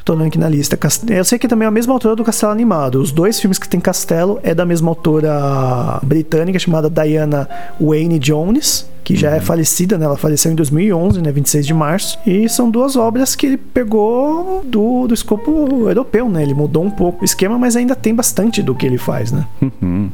[0.04, 0.78] Tô olhando aqui na lista.
[1.10, 3.02] Eu sei que também é a mesma autora do Castelo Animado.
[3.02, 7.50] Os dois filmes que tem Castelo é da mesma autora britânica chamada Diana
[7.82, 8.88] Wayne Jones.
[9.06, 10.06] Que já é falecida, né?
[10.06, 11.32] Ela faleceu em 2011, né?
[11.32, 12.18] 26 de março.
[12.26, 16.42] E são duas obras que ele pegou do, do escopo europeu, né?
[16.42, 19.46] Ele mudou um pouco o esquema, mas ainda tem bastante do que ele faz, né?
[19.62, 20.10] Uhum.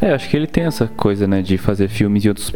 [0.00, 2.54] É, acho que ele tem essa coisa, né, de fazer filmes e outros.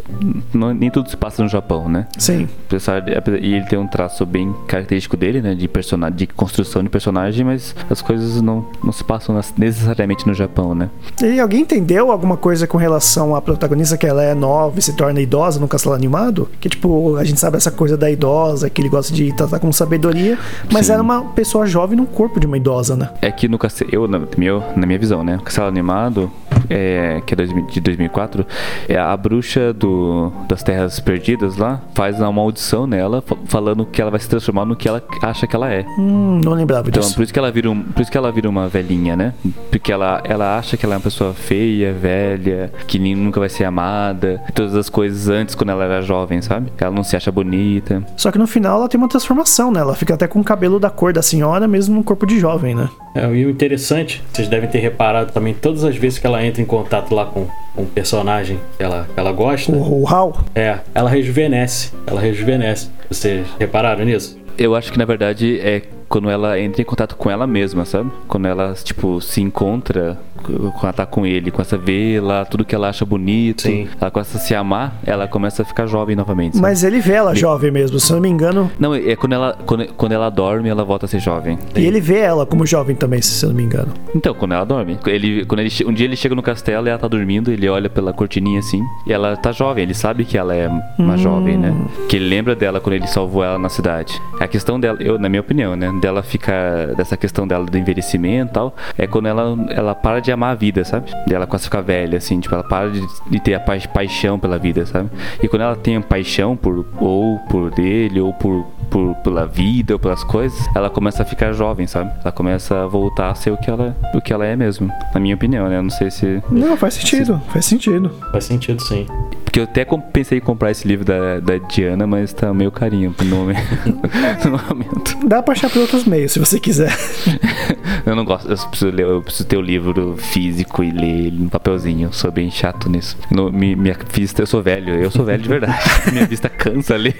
[0.53, 2.07] Não, nem tudo se passa no Japão, né?
[2.17, 2.47] Sim.
[2.67, 5.53] Apesar de, e ele tem um traço bem característico dele, né?
[5.53, 10.33] De personagem, de construção de personagem, mas as coisas não, não se passam necessariamente no
[10.33, 10.89] Japão, né?
[11.21, 14.93] E alguém entendeu alguma coisa com relação à protagonista que ela é nova e se
[14.93, 16.47] torna idosa no castelo animado?
[16.59, 19.71] Que tipo, a gente sabe essa coisa da idosa, que ele gosta de tratar com
[19.71, 20.37] sabedoria,
[20.71, 20.93] mas Sim.
[20.93, 23.09] era uma pessoa jovem num corpo de uma idosa, né?
[23.21, 25.39] É que no castelo, eu, na, meu, na minha visão, né?
[25.43, 26.31] Castelo animado,
[26.71, 28.45] é, que é 2000 de 2004,
[28.87, 34.01] é a bruxa do, das terras perdidas lá faz uma maldição nela, fa- falando que
[34.01, 35.85] ela vai se transformar no que ela acha que ela é.
[35.99, 37.15] Hum, não lembrava Então, disso.
[37.15, 39.33] por isso que ela vira um, por isso que ela vira uma velhinha, né?
[39.69, 43.65] Porque ela, ela acha que ela é uma pessoa feia, velha, que nunca vai ser
[43.65, 46.71] amada, todas as coisas antes quando ela era jovem, sabe?
[46.77, 48.03] Ela não se acha bonita.
[48.17, 49.79] Só que no final ela tem uma transformação, né?
[49.81, 52.75] Ela fica até com o cabelo da cor da senhora, mesmo no corpo de jovem,
[52.75, 52.89] né?
[53.13, 56.60] É, e o interessante, vocês devem ter reparado também, todas as vezes que ela entra
[56.61, 60.37] em contato lá com, com um personagem que ela, que ela gosta, O, o Hal.
[60.55, 61.91] é, ela rejuvenesce.
[62.07, 62.89] Ela rejuvenesce.
[63.09, 64.39] Vocês repararam nisso?
[64.57, 68.11] Eu acho que na verdade é quando ela entra em contato com ela mesma, sabe?
[68.27, 70.17] Quando ela, tipo, se encontra,
[70.49, 73.87] ela tá com ele, começa a ver lá tudo que ela acha bonito, Sim.
[73.99, 76.53] ela começa a se amar, ela começa a ficar jovem novamente.
[76.53, 76.61] sabe?
[76.61, 78.71] Mas ele vê ela jovem mesmo, se eu não me engano.
[78.79, 81.57] Não, é quando ela, quando, quando ela dorme, ela volta a ser jovem.
[81.75, 83.93] E ele vê ela como jovem também, se eu não me engano.
[84.15, 84.97] Então, quando ela dorme.
[85.05, 87.89] Ele, quando ele, um dia ele chega no castelo e ela tá dormindo, ele olha
[87.89, 91.73] pela cortininha assim, e ela tá jovem, ele sabe que ela é uma jovem, né?
[92.09, 94.19] Que ele lembra dela quando ele salvou ela na cidade.
[94.39, 95.91] A questão dela, eu, na minha opinião, né?
[96.01, 96.87] Dela ficar.
[96.95, 100.55] Dessa questão dela do envelhecimento e tal, é quando ela, ela para de amar a
[100.55, 101.11] vida, sabe?
[101.29, 103.77] E ela começa a ficar velha, assim, tipo, ela para de, de ter a pa-
[103.93, 105.09] paixão pela vida, sabe?
[105.41, 109.99] E quando ela tem paixão por ou por ele, ou por, por pela vida, ou
[109.99, 112.11] pelas coisas, ela começa a ficar jovem, sabe?
[112.21, 114.91] Ela começa a voltar a ser o que ela, o que ela é mesmo.
[115.13, 115.77] Na minha opinião, né?
[115.77, 116.41] Eu não sei se.
[116.49, 118.11] Não, faz sentido, faz sentido.
[118.31, 119.05] Faz sentido sim.
[119.51, 123.13] Porque eu até pensei em comprar esse livro da, da Diana, mas tá meio carinho
[123.21, 123.59] no momento.
[124.49, 125.27] no momento.
[125.27, 126.95] Dá pra achar por outros meios, se você quiser.
[128.05, 131.43] Eu não gosto, eu preciso, ler, eu preciso ter o livro físico e ler ele
[131.43, 132.07] no papelzinho.
[132.07, 133.15] Eu sou bem chato nisso.
[133.29, 135.77] No- mi- minha vista, eu sou velho, eu sou velho de verdade.
[136.11, 137.15] minha vista cansa ler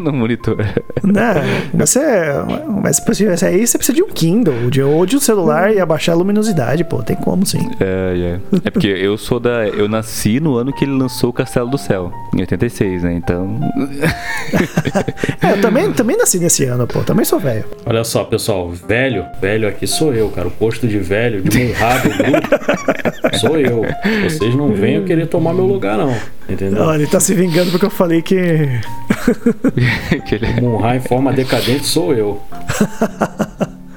[0.00, 0.56] no monitor.
[1.02, 1.34] Não,
[1.74, 2.00] você.
[2.82, 5.80] Mas pra isso aí você precisa de um Kindle, de, ou de um celular e
[5.80, 7.02] abaixar a luminosidade, pô.
[7.02, 7.68] Tem como sim.
[7.78, 8.58] É, é.
[8.64, 9.68] É porque eu sou da.
[9.68, 13.14] Eu nasci no ano que ele lançou o Castelo do Céu, em 86, né?
[13.14, 13.58] Então.
[15.42, 17.00] É, eu também, também nasci nesse ano, pô.
[17.00, 17.64] Também sou velho.
[17.84, 20.48] Olha só, pessoal, velho, velho aqui sou eu, cara.
[20.48, 22.08] O posto de velho, de Murrado,
[23.38, 23.82] sou eu.
[24.24, 26.14] Vocês não venham querer tomar meu lugar, não.
[26.48, 26.82] Entendeu?
[26.82, 28.36] Olha, ele tá se vingando porque eu falei que.
[30.26, 30.60] que ele...
[30.60, 32.40] Murrar em forma decadente sou eu.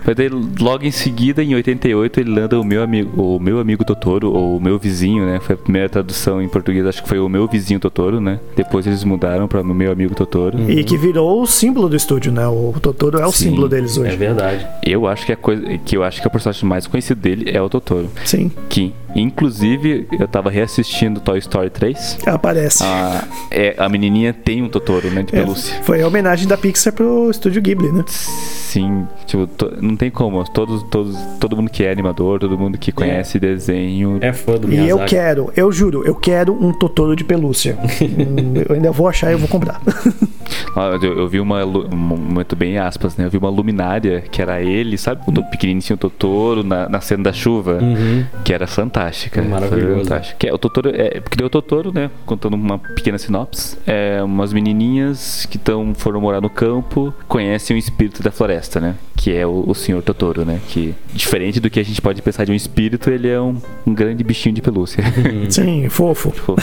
[0.06, 3.84] Mas daí, logo em seguida, em 88, ele lança o meu amigo, o meu amigo
[3.84, 5.40] Totoro, ou o meu vizinho, né?
[5.42, 8.40] Foi a primeira tradução em português, acho que foi o meu vizinho Totoro, né?
[8.56, 10.70] Depois eles mudaram para o meu amigo Totoro.
[10.70, 12.48] E que virou o símbolo do estúdio, né?
[12.48, 14.16] O Totoro é o Sim, símbolo deles É hoje.
[14.18, 14.66] verdade.
[14.84, 17.62] Eu acho que a coisa que eu acho que o personagem mais conhecido dele é
[17.62, 18.10] o Totoro.
[18.26, 22.20] Sim, Que, inclusive, eu tava reassistindo Toy Story 3.
[22.26, 22.84] aparece.
[22.84, 25.24] A, é, a menininha tem um Totoro, né?
[25.24, 25.76] De É, pelúcia.
[25.84, 28.04] foi a homenagem da Pixar pro estúdio Ghibli, né?
[28.70, 30.44] Sim, tipo, to- não tem como.
[30.44, 34.20] Todos, todos, todo mundo que é animador, todo mundo que conhece desenho.
[34.22, 34.92] É fã do E Miyazaki.
[34.92, 37.78] eu quero, eu juro, eu quero um Totoro de pelúcia.
[38.20, 39.82] Hum, eu ainda vou achar e eu vou comprar.
[40.76, 43.26] Ó, Eu, eu vi uma, um momento bem aspas, né?
[43.26, 45.22] Eu vi uma luminária que era ele, sabe?
[45.28, 48.26] O to- pequenininho Totoro na, na cena da chuva, Uhum.
[48.44, 49.42] que era fantástica.
[49.42, 50.04] Maravilhoso.
[50.04, 50.38] Fantástica.
[50.40, 52.10] Que é, o Totoro, é, porque daí o Totoro, né?
[52.26, 57.80] Contando uma pequena sinopse, é umas menininhas que tão, foram morar no campo, conhecem o
[57.80, 58.96] espírito da floresta, né?
[59.20, 60.62] Que é o, o senhor Totoro, né?
[60.70, 63.94] Que, diferente do que a gente pode pensar de um espírito, ele é um, um
[63.94, 65.04] grande bichinho de pelúcia.
[65.50, 66.32] Sim, fofo.
[66.46, 66.56] Pô.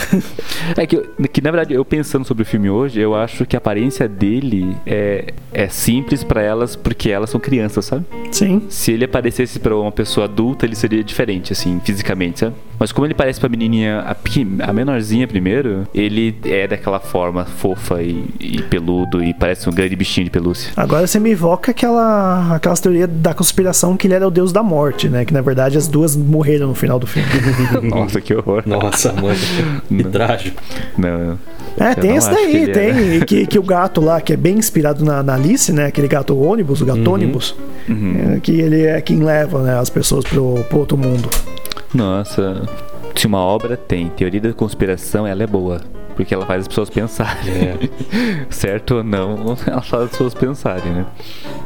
[0.75, 0.97] É que,
[1.29, 4.75] que, na verdade, eu pensando sobre o filme hoje, eu acho que a aparência dele
[4.87, 8.07] é, é simples pra elas porque elas são crianças, sabe?
[8.33, 8.63] Sim.
[8.71, 12.55] Se ele aparecesse pra uma pessoa adulta, ele seria diferente, assim, fisicamente, sabe?
[12.79, 14.17] Mas como ele parece pra menininha, a,
[14.69, 19.97] a menorzinha primeiro, ele é daquela forma fofa e, e peludo e parece um grande
[19.97, 20.73] bichinho de pelúcia.
[20.77, 24.63] Agora você me evoca aquela, aquelas teorias da conspiração que ele era o deus da
[24.63, 25.25] morte, né?
[25.25, 27.29] Que na verdade as duas morreram no final do filme.
[27.91, 28.63] Nossa, que horror.
[28.67, 29.37] Nossa, mano.
[29.89, 30.63] Que trágico.
[30.97, 31.39] Não.
[31.79, 33.21] É, Eu tem esse que daí, ele tem.
[33.21, 35.87] Que, que o gato lá, que é bem inspirado na, na Alice, né?
[35.87, 37.55] Aquele gato ônibus, o gato ônibus.
[37.89, 41.29] é, que ele é quem leva né, as pessoas pro, pro outro mundo.
[41.95, 42.63] Nossa.
[43.15, 45.81] Se uma obra tem teoria da conspiração, ela é boa.
[46.17, 47.53] Porque ela faz as pessoas pensarem.
[47.53, 47.77] É.
[48.51, 51.07] certo ou não, ela faz as pessoas pensarem, né?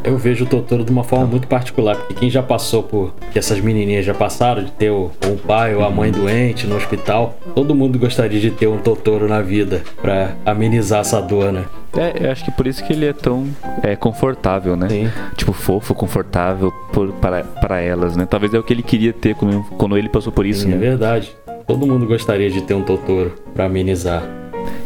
[0.04, 3.14] Eu vejo o Totoro de uma forma muito particular, porque quem já passou por.
[3.32, 6.76] que essas menininhas já passaram, de ter o, o pai ou a mãe doente no
[6.76, 11.64] hospital, todo mundo gostaria de ter um Totoro na vida pra amenizar essa dor, né?
[11.96, 13.48] É, eu acho que por isso que ele é tão
[13.82, 14.88] é, confortável, né?
[14.88, 15.10] Sim.
[15.36, 18.26] Tipo, fofo, confortável por, para, para elas, né?
[18.26, 20.74] Talvez é o que ele queria ter quando, quando ele passou por isso, Sim, é
[20.74, 20.78] né?
[20.78, 21.34] verdade.
[21.70, 24.24] Todo mundo gostaria de ter um Totoro pra amenizar.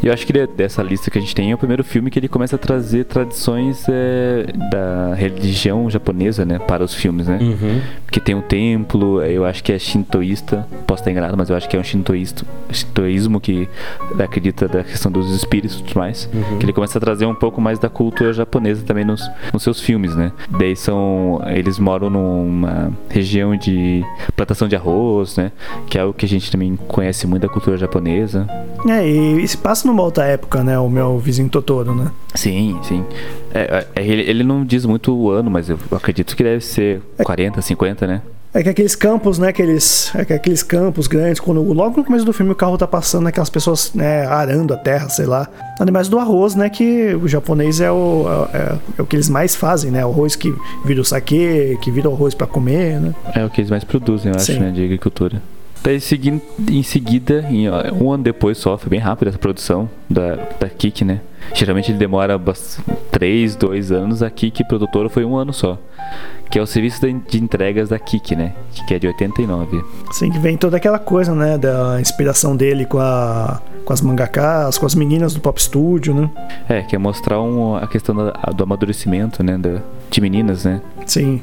[0.01, 2.11] E eu acho que ele dessa lista que a gente tem é o primeiro filme
[2.11, 6.59] que ele começa a trazer tradições é, da religião japonesa, né?
[6.59, 7.39] Para os filmes, né?
[7.41, 7.81] Uhum.
[8.11, 11.67] Que tem um templo, eu acho que é shintoísta, posso estar enganado, mas eu acho
[11.67, 13.67] que é um shintoísta, shintoísmo que
[14.19, 16.29] acredita da questão dos espíritos e tudo mais.
[16.59, 19.21] Que ele começa a trazer um pouco mais da cultura japonesa também nos,
[19.51, 20.31] nos seus filmes, né?
[20.49, 21.41] Daí são.
[21.47, 24.03] Eles moram numa região de
[24.35, 25.51] plantação de arroz, né?
[25.87, 28.47] Que é algo que a gente também conhece muito da cultura japonesa.
[28.87, 30.77] É, e, e se passa numa outra época, né?
[30.79, 32.11] O meu vizinho Totoro, né?
[32.33, 33.03] Sim, sim.
[33.53, 37.01] É, é, ele, ele não diz muito o ano, mas eu acredito que deve ser
[37.23, 38.21] 40, 50, né?
[38.55, 39.49] É que aqueles campos, né?
[39.49, 42.87] Aqueles, é que aqueles campos grandes, quando logo no começo do filme o carro tá
[42.87, 45.49] passando, aquelas pessoas né, arando a terra, sei lá.
[45.77, 46.69] Animais do arroz, né?
[46.69, 50.05] Que o japonês é o, é, é o que eles mais fazem, né?
[50.05, 50.55] O arroz que
[50.85, 53.13] vira o saquê, que vira o arroz pra comer, né?
[53.35, 54.59] É o que eles mais produzem, eu acho, Sim.
[54.59, 54.71] né?
[54.71, 55.41] De agricultura.
[55.85, 59.87] Daí segui- em seguida, em, ó, um ano depois só, foi bem rápido essa produção
[60.09, 61.21] da, da Kik, né?
[61.53, 62.79] Geralmente ele demora bas-
[63.11, 65.77] três, dois anos, a Kik produtora foi um ano só.
[66.49, 68.53] Que é o serviço de entregas da Kik, né?
[68.87, 69.83] Que é de 89.
[70.09, 71.55] Assim que vem toda aquela coisa, né?
[71.57, 76.29] Da inspiração dele com, a, com as mangakas, com as meninas do Pop Studio, né?
[76.67, 79.55] É, que é mostrar um, a questão da- do amadurecimento, né?
[79.57, 80.81] Da, de meninas, né?
[81.05, 81.41] Sim.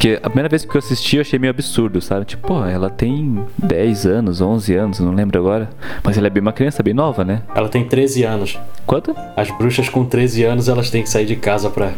[0.00, 2.24] Porque a primeira vez que eu assisti eu achei meio absurdo, sabe?
[2.24, 5.68] Tipo, pô, ela tem 10 anos, 11 anos, não lembro agora.
[6.02, 7.42] Mas ela é bem uma criança, bem nova, né?
[7.54, 8.58] Ela tem 13 anos.
[8.86, 9.14] Quanto?
[9.36, 11.92] As bruxas com 13 anos, elas têm que sair de casa pra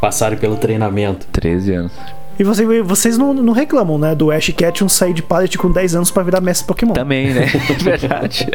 [0.00, 1.26] passarem pelo treinamento.
[1.30, 1.92] 13 anos.
[2.38, 4.14] E você- vocês não, não reclamam, né?
[4.14, 6.92] Do Ash Ketchum sair de pallet com 10 anos pra virar mestre Pokémon.
[6.94, 7.46] Também, né?
[7.80, 8.46] Verdade.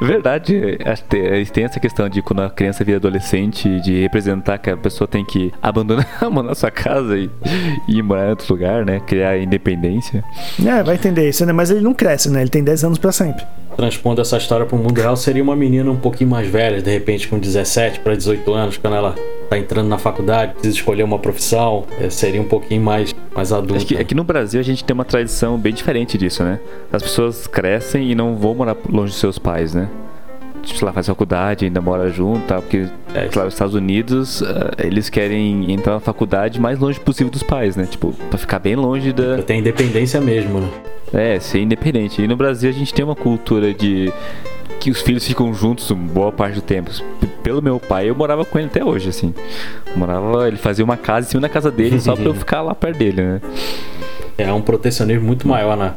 [0.00, 0.78] Verdade.
[0.84, 4.76] Acho que tem- essa questão de quando a criança vira adolescente, de representar que a
[4.76, 6.06] pessoa tem que abandonar
[6.50, 7.30] a sua casa e,
[7.88, 9.00] e ir morar em outro lugar, né?
[9.06, 10.24] Criar independência.
[10.64, 11.52] É, vai entender isso, né?
[11.52, 12.40] Mas ele não cresce, né?
[12.40, 13.44] Ele tem 10 anos pra sempre.
[13.76, 17.26] Transpondo essa história pro mundo real, seria uma menina um pouquinho mais velha, de repente
[17.28, 19.14] com 17 para 18 anos, quando ela
[19.52, 23.76] tá entrando na faculdade, precisa escolher uma profissão, é, seria um pouquinho mais, mais adulta.
[23.76, 26.58] Acho que aqui no Brasil a gente tem uma tradição bem diferente disso, né?
[26.90, 29.88] As pessoas crescem e não vão morar longe dos seus pais, né?
[30.62, 32.60] Tipo, sei lá, faz faculdade, ainda mora junto, tá?
[32.62, 37.30] Porque, É, claro, os Estados Unidos, ah, eles querem entrar na faculdade mais longe possível
[37.30, 37.84] dos pais, né?
[37.84, 40.68] Tipo, pra ficar bem longe da, Tem independência mesmo, né?
[41.12, 42.22] É, ser independente.
[42.22, 44.10] E no Brasil a gente tem uma cultura de
[44.80, 46.90] que os filhos ficam juntos boa parte do tempo.
[47.52, 49.34] Pelo meu pai, eu morava com ele até hoje, assim.
[49.94, 52.74] Morava, ele fazia uma casa em cima da casa dele só pra eu ficar lá
[52.74, 53.40] perto dele, né?
[54.38, 55.92] É um protecionismo muito maior na,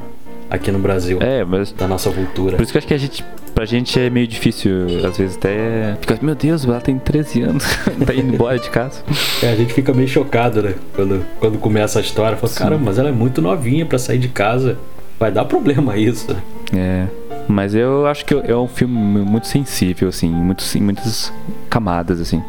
[0.49, 2.57] aqui no Brasil, É, mas da nossa cultura.
[2.57, 4.73] por isso que eu acho que a gente pra gente é meio difícil,
[5.07, 7.63] às vezes até fica, meu Deus, ela tem 13 anos,
[8.05, 9.01] tá indo embora de casa.
[9.41, 10.75] É, a gente fica meio chocado, né?
[10.93, 14.27] Quando, quando começa a história, fala, caramba, mas ela é muito novinha pra sair de
[14.27, 14.77] casa.
[15.17, 16.35] Vai dar problema isso.
[16.75, 17.05] É.
[17.47, 21.31] Mas eu acho que é um filme muito sensível, assim, muito, em muitas
[21.69, 22.41] camadas, assim.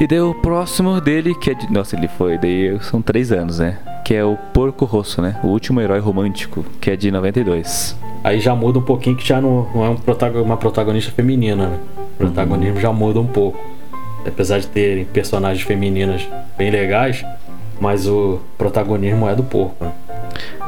[0.00, 1.70] E daí o próximo dele, que é de.
[1.72, 3.78] Nossa, ele foi, daí são três anos, né?
[4.04, 5.38] Que é o Porco Rosso, né?
[5.44, 7.96] O último herói romântico, que é de 92.
[8.24, 11.78] Aí já muda um pouquinho que já não, não é um uma protagonista feminina, né?
[12.14, 13.58] O protagonismo já muda um pouco.
[14.26, 16.26] Apesar de terem personagens femininas
[16.56, 17.24] bem legais,
[17.80, 19.92] mas o protagonismo é do porco, né?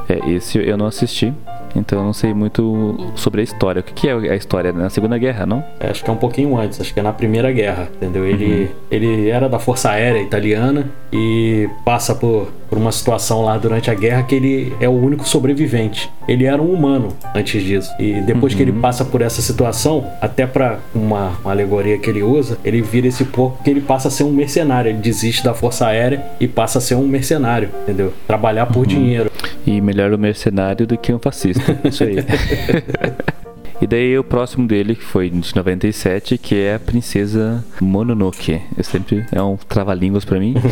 [0.08, 1.32] É, esse eu não assisti,
[1.74, 3.80] então eu não sei muito sobre a história.
[3.80, 4.72] O que, é a história?
[4.72, 5.64] Na Segunda Guerra, não?
[5.80, 8.24] É, Acho que é um pouquinho antes, acho que é na Primeira Guerra, entendeu?
[8.24, 13.90] Ele, ele era da Força Aérea Italiana e passa por, por uma situação lá durante
[13.90, 16.10] a guerra que ele é o único sobrevivente.
[16.26, 17.90] Ele era um humano antes disso.
[17.98, 22.22] E depois que ele passa por essa situação, até pra uma, uma alegoria que ele
[22.22, 24.90] usa, ele vira esse porco que ele passa a ser um mercenário.
[24.90, 28.12] Ele desiste da Força Aérea e passa a ser um mercenário, entendeu?
[28.26, 29.30] Trabalhar por dinheiro.
[29.66, 31.78] E melhor o mercenário do que um fascista.
[31.84, 32.16] Isso aí.
[33.80, 38.60] E daí o próximo dele, que foi de 97, que é a Princesa Mononoke.
[38.76, 40.54] Eu sempre é um trava-línguas pra mim.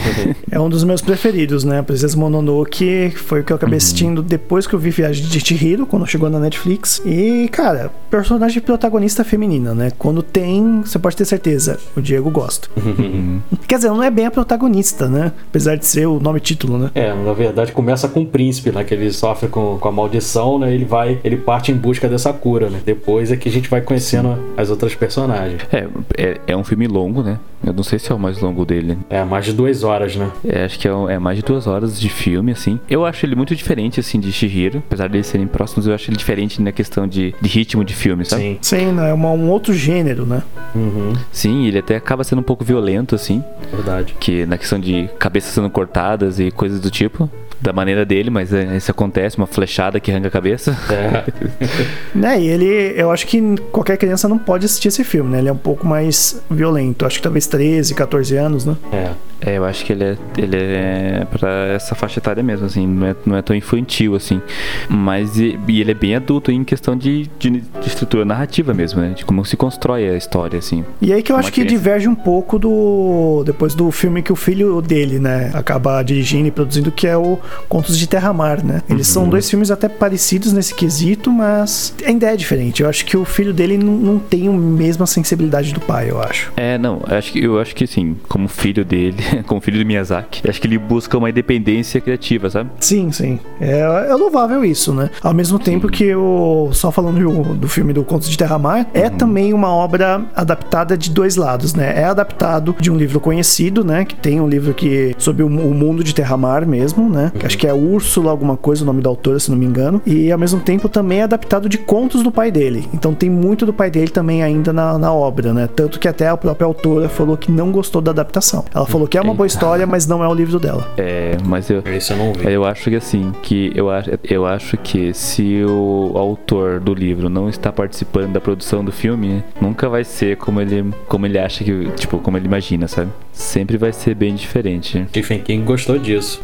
[0.51, 1.81] É um dos meus preferidos, né?
[1.81, 5.87] Princesa Mononoke foi o que eu acabei assistindo depois que eu vi Viagem de Chihiro,
[5.87, 7.01] quando chegou na Netflix.
[7.07, 9.93] E, cara, personagem protagonista feminina, né?
[9.99, 12.69] Quando tem, você pode ter certeza, o Diego gosta.
[13.67, 15.33] Quer dizer, não é bem a protagonista, né?
[15.49, 16.91] Apesar de ser o nome título, né?
[16.95, 18.85] É, na verdade começa com o príncipe, né?
[18.85, 20.73] Que ele sofre com, com a maldição, né?
[20.75, 22.81] Ele vai, ele parte em busca dessa cura, né?
[22.93, 25.63] Depois é que a gente vai conhecendo as outras personagens.
[25.73, 25.89] É,
[26.19, 27.39] é, é um filme longo, né?
[27.65, 28.99] Eu não sei se é o mais longo dele.
[29.09, 30.31] É, mais de duas horas, né?
[30.47, 32.79] É, acho que é, é mais de duas horas de filme, assim.
[32.89, 34.79] Eu acho ele muito diferente, assim, de Shihiro.
[34.87, 37.95] Apesar de eles serem próximos, eu acho ele diferente na questão de, de ritmo de
[37.95, 38.43] filme, sabe?
[38.43, 38.59] Sim.
[38.61, 39.11] Sim, né?
[39.11, 40.43] É uma- um outro gênero, né?
[40.75, 43.43] Uhum, Sim, ele até acaba sendo um pouco violento, assim.
[43.73, 44.15] verdade.
[44.19, 47.31] Que na questão de cabeças sendo cortadas e coisas do tipo.
[47.61, 50.77] Da maneira dele, mas é, isso acontece, uma flechada que arranca a cabeça.
[50.91, 51.23] É,
[52.13, 53.41] Né, e ele, eu acho que
[53.71, 55.39] qualquer criança não pode assistir esse filme, né?
[55.39, 57.07] Ele é um pouco mais violento.
[57.07, 58.77] Acho que talvez 13, 14 anos, né?
[58.93, 59.11] é.
[59.45, 63.09] É, eu acho que ele é, ele é pra essa faixa etária mesmo, assim, não
[63.09, 64.41] é, não é tão infantil, assim.
[64.89, 69.01] Mas e, e ele é bem adulto em questão de, de, de estrutura narrativa mesmo,
[69.01, 69.15] né?
[69.17, 70.85] De como se constrói a história, assim.
[71.01, 71.77] E aí que eu acho que criança.
[71.77, 73.43] diverge um pouco do.
[73.45, 75.51] Depois do filme que o filho dele, né?
[75.55, 77.37] Acaba dirigindo e produzindo, que é o
[77.69, 78.81] Contos de Terra-Mar, né?
[78.89, 79.23] Eles Uhum.
[79.23, 82.85] são dois filmes até parecidos nesse quesito, mas ainda é diferente.
[82.85, 86.23] Eu acho que o filho dele não, não tem a mesma sensibilidade do pai, eu
[86.23, 86.53] acho.
[86.57, 89.17] É, não, eu acho que eu acho que assim, como filho dele,
[89.47, 92.71] como filho do Miyazaki, acho que ele busca uma independência criativa, sabe?
[92.81, 93.39] Sim, sim.
[93.61, 93.81] É,
[94.11, 95.11] é louvável isso, né?
[95.23, 96.71] Ao mesmo tempo que o.
[96.73, 101.11] Só falando do, do filme do Contos de Terra-Mar, é também uma obra adaptada de
[101.11, 102.01] dois lados, né?
[102.01, 104.05] É adaptado de um livro conhecido, né?
[104.05, 105.15] Que tem um livro que.
[105.19, 107.33] sobre o, o mundo de Terra-Mar mesmo, né?
[107.39, 110.01] Que acho que é Úrsula, alguma coisa, o nome da autora, se não me engano.
[110.07, 112.89] E ao mesmo tempo também é adaptado de contos do pai dele.
[112.93, 115.69] Então tem muito do pai dele também ainda na, na obra, né?
[115.75, 118.65] Tanto que até a própria autora falou que não gostou da adaptação.
[118.75, 120.89] Ela falou que é uma boa história, mas não é o livro dela.
[120.97, 122.51] É, mas eu Esse eu não vi.
[122.51, 127.29] eu acho que assim, que eu acho, eu acho que se o autor do livro
[127.29, 131.65] não está participando da produção do filme, nunca vai ser como ele, como ele acha
[131.65, 133.11] que, tipo, como ele imagina, sabe?
[133.33, 135.05] Sempre vai ser bem diferente.
[135.09, 136.43] Stephen King gostou disso.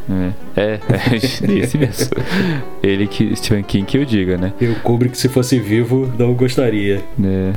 [0.57, 0.81] É, é,
[1.13, 2.11] é esse mesmo.
[2.83, 4.53] Ele que Stephen King que eu diga, né?
[4.61, 7.03] E o Kubrick, se fosse vivo, não gostaria.
[7.23, 7.53] É,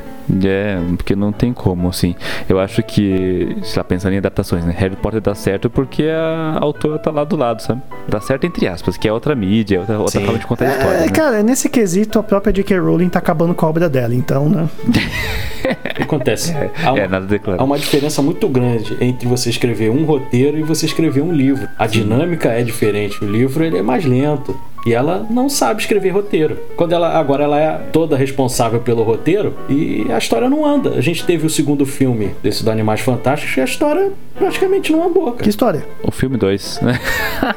[0.45, 2.15] é, porque não tem como, assim.
[2.47, 3.20] Eu acho que,
[3.63, 4.73] sei lá, pensando em adaptações, né?
[4.77, 7.81] Harry Potter dá certo porque a autora tá lá do lado, sabe?
[8.07, 10.25] Dá certo entre aspas, que é outra mídia, outra, outra Sim.
[10.25, 10.97] forma de contar a história.
[10.97, 11.09] É, né?
[11.09, 12.79] cara, nesse quesito, a própria J.K.
[12.79, 14.67] Rowling tá acabando com a obra dela, então, né?
[14.87, 14.91] O
[15.95, 16.53] que acontece?
[16.53, 17.63] há, É, nada há declarado.
[17.63, 21.67] uma diferença muito grande entre você escrever um roteiro e você escrever um livro.
[21.77, 23.23] A dinâmica é diferente.
[23.23, 24.59] O livro ele é mais lento.
[24.85, 26.57] E ela não sabe escrever roteiro.
[26.75, 30.91] Quando ela agora ela é toda responsável pelo roteiro e a história não anda.
[30.95, 35.07] A gente teve o segundo filme desse do Animais Fantásticos e a história praticamente não
[35.07, 35.49] andou, Que cara.
[35.49, 35.85] história?
[36.03, 36.99] O filme 2, né?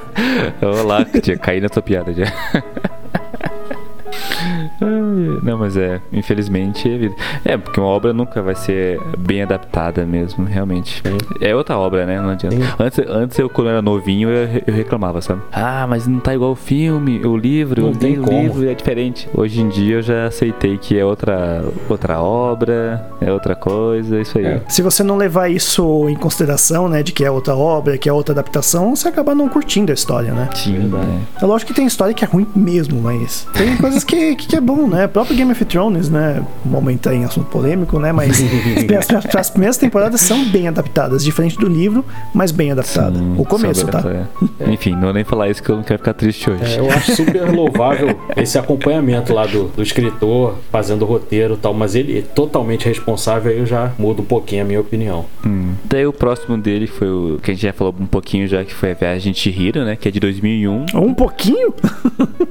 [0.83, 2.27] Olá, tinha caí na tua piada já.
[5.43, 7.15] Não, mas é, infelizmente é vida.
[7.45, 11.03] É, porque uma obra nunca vai ser bem adaptada mesmo, realmente.
[11.41, 12.21] É outra obra, né?
[12.21, 12.57] Não adianta.
[12.79, 15.43] Antes, antes eu, quando era novinho, eu, eu reclamava, sabe?
[15.53, 18.41] Ah, mas não tá igual o filme, o livro, Não o, tem o como.
[18.41, 19.29] livro é diferente.
[19.35, 24.39] Hoje em dia eu já aceitei que é outra, outra obra, é outra coisa, isso
[24.39, 24.45] aí.
[24.45, 24.63] É.
[24.69, 28.13] Se você não levar isso em consideração, né, de que é outra obra, que é
[28.13, 30.49] outra adaptação, você acaba não curtindo a história, né?
[30.55, 30.91] Sim,
[31.39, 31.45] é.
[31.45, 34.61] É lógico que tem história que é ruim mesmo, mas tem coisas que, que é
[34.65, 35.07] bom, né?
[35.07, 36.43] O próprio Game of Thrones, né?
[36.65, 38.13] Um momento aí em assunto polêmico, né?
[38.13, 38.41] Mas
[38.99, 43.19] as, as- as primeiras temporadas são bem adaptadas, diferente do livro, mas bem adaptada.
[43.19, 44.03] Sim, o começo, tá?
[44.61, 44.71] é.
[44.73, 46.63] Enfim, não vou nem falar isso que eu não quero ficar triste hoje.
[46.77, 51.57] É, eu acho super louvável esse acompanhamento lá do, do escritor, fazendo o roteiro e
[51.57, 55.27] tal, mas ele é totalmente responsável, aí eu já mudo um pouquinho a minha opinião.
[55.47, 55.73] Hum.
[55.85, 58.73] Daí o próximo dele foi o que a gente já falou um pouquinho já, que
[58.75, 59.97] foi a Viagem de Chihiro, né?
[59.97, 60.87] Que é de 2001.
[60.95, 61.75] Um pouquinho?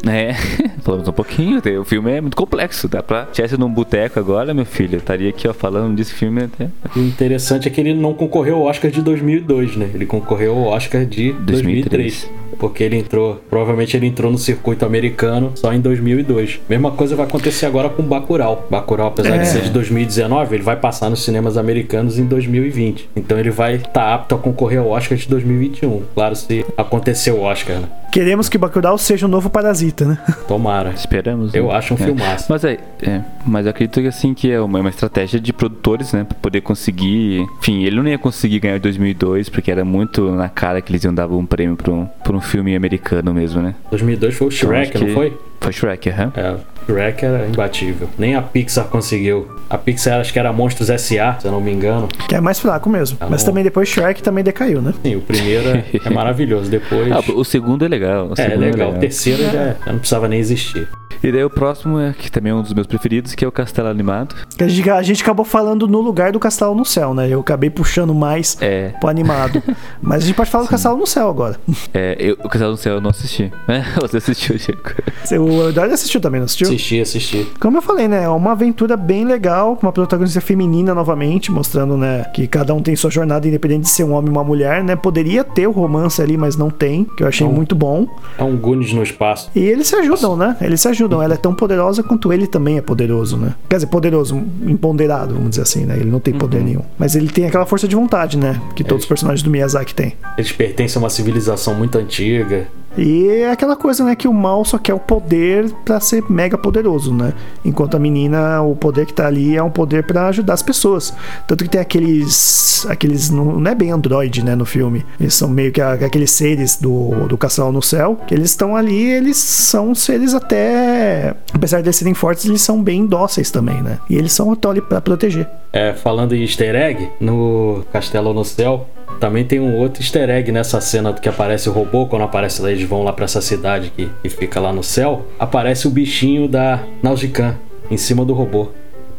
[0.07, 0.33] É,
[0.83, 1.61] falamos um pouquinho.
[1.79, 2.87] O filme é muito complexo.
[2.87, 3.25] Dá pra.
[3.25, 6.69] Tivesse num boteco agora, meu filho, eu estaria aqui, ó, falando desse filme até.
[6.95, 9.89] O interessante é que ele não concorreu ao Oscar de 2002, né?
[9.93, 12.29] Ele concorreu ao Oscar de 2003.
[12.29, 12.29] 2003.
[12.59, 16.59] Porque ele entrou, provavelmente ele entrou no circuito americano só em 2002.
[16.69, 18.67] Mesma coisa vai acontecer agora com Bacurau.
[18.69, 19.39] Bacurau, apesar É.
[19.39, 23.09] de ser de 2019, ele vai passar nos cinemas americanos em 2020.
[23.15, 26.03] Então ele vai estar apto a concorrer ao Oscar de 2021.
[26.13, 27.87] Claro, se acontecer o Oscar, né?
[28.11, 30.19] Queremos que Bacurau seja o novo Parasita, né?
[30.47, 30.91] Tomara.
[30.91, 31.51] Esperamos.
[31.51, 31.59] né?
[31.59, 32.05] Eu acho um É.
[32.05, 32.45] filmaço.
[32.49, 36.13] Mas é, é, mas eu acredito que assim que é uma, uma estratégia de produtores,
[36.13, 40.29] né, Pra poder conseguir, enfim, ele não ia conseguir ganhar em 2002 porque era muito
[40.31, 43.61] na cara que eles iam dar um prêmio para um, pra um filme americano mesmo,
[43.61, 43.75] né?
[43.89, 45.37] 2002 foi o Então, Shrek, acho não que- foi?
[45.61, 46.31] Foi Shrek, aham.
[46.35, 48.09] É, Shrek era imbatível.
[48.17, 49.47] Nem a Pixar conseguiu.
[49.69, 52.07] A Pixar acho que era Monstros S.A., se eu não me engano.
[52.27, 53.17] Que é mais fraco mesmo.
[53.17, 53.49] Tá Mas bom.
[53.49, 54.93] também depois Shrek também decaiu, né?
[55.03, 56.69] Sim, o primeiro é, é maravilhoso.
[56.69, 57.11] Depois.
[57.11, 58.27] Ah, o segundo é legal.
[58.27, 58.91] o é, é segundo legal.
[58.91, 60.87] O terceiro já, já não precisava nem existir.
[61.23, 63.51] E daí o próximo é que também é um dos meus preferidos, que é o
[63.51, 64.35] Castelo Animado.
[64.59, 67.29] A gente, a gente acabou falando no lugar do Castelo no Céu, né?
[67.29, 69.63] Eu acabei puxando mais É, pro animado.
[70.01, 71.55] Mas a gente pode falar do Castelo no Céu agora.
[71.93, 73.49] é eu, o Castelo do Céu eu não assisti.
[73.69, 74.91] É, você assistiu, Chico.
[75.39, 76.67] O Eduardo assistiu também, não assistiu?
[76.73, 77.47] Assisti, assisti.
[77.59, 78.23] Como eu falei, né?
[78.23, 82.81] É uma aventura bem legal, com uma protagonista feminina novamente, mostrando, né, que cada um
[82.81, 84.95] tem sua jornada independente de ser um homem ou uma mulher, né?
[84.95, 87.53] Poderia ter o romance ali, mas não tem, que eu achei Não.
[87.53, 88.07] muito bom.
[88.37, 89.51] É um Goonies no espaço.
[89.55, 90.57] E eles se ajudam, né?
[90.61, 91.21] Eles se ajudam.
[91.21, 93.53] Ela é tão poderosa quanto ele também é poderoso, né?
[93.69, 95.95] Quer dizer, poderoso, empoderado, vamos dizer assim, né?
[95.97, 96.81] Ele não tem poder nenhum.
[96.97, 98.59] Mas ele tem aquela força de vontade, né?
[98.75, 100.13] Que todos os personagens do Miyazaki têm.
[100.37, 102.67] Eles pertencem a uma civilização muito antiga.
[102.97, 106.57] E é aquela coisa, né, que o mal só quer o poder pra ser mega
[106.57, 107.33] poderoso, né?
[107.65, 111.13] Enquanto a menina, o poder que tá ali é um poder pra ajudar as pessoas.
[111.47, 115.05] Tanto que tem aqueles aqueles não, é bem android, né, no filme.
[115.19, 119.09] Eles são meio que aqueles seres do, do Castelo no Céu, que eles estão ali,
[119.11, 123.99] eles são seres até apesar de serem fortes, eles são bem dóceis também, né?
[124.09, 125.47] E eles são estão ali pra proteger.
[125.71, 128.87] É, falando em easter egg, no Castelo no Céu,
[129.19, 132.71] também tem um outro easter egg nessa cena que aparece o robô, quando aparece lá,
[132.71, 136.47] eles vão lá pra essa cidade que, que fica lá no céu, aparece o bichinho
[136.47, 137.55] da Nausicaa
[137.89, 138.69] em cima do robô.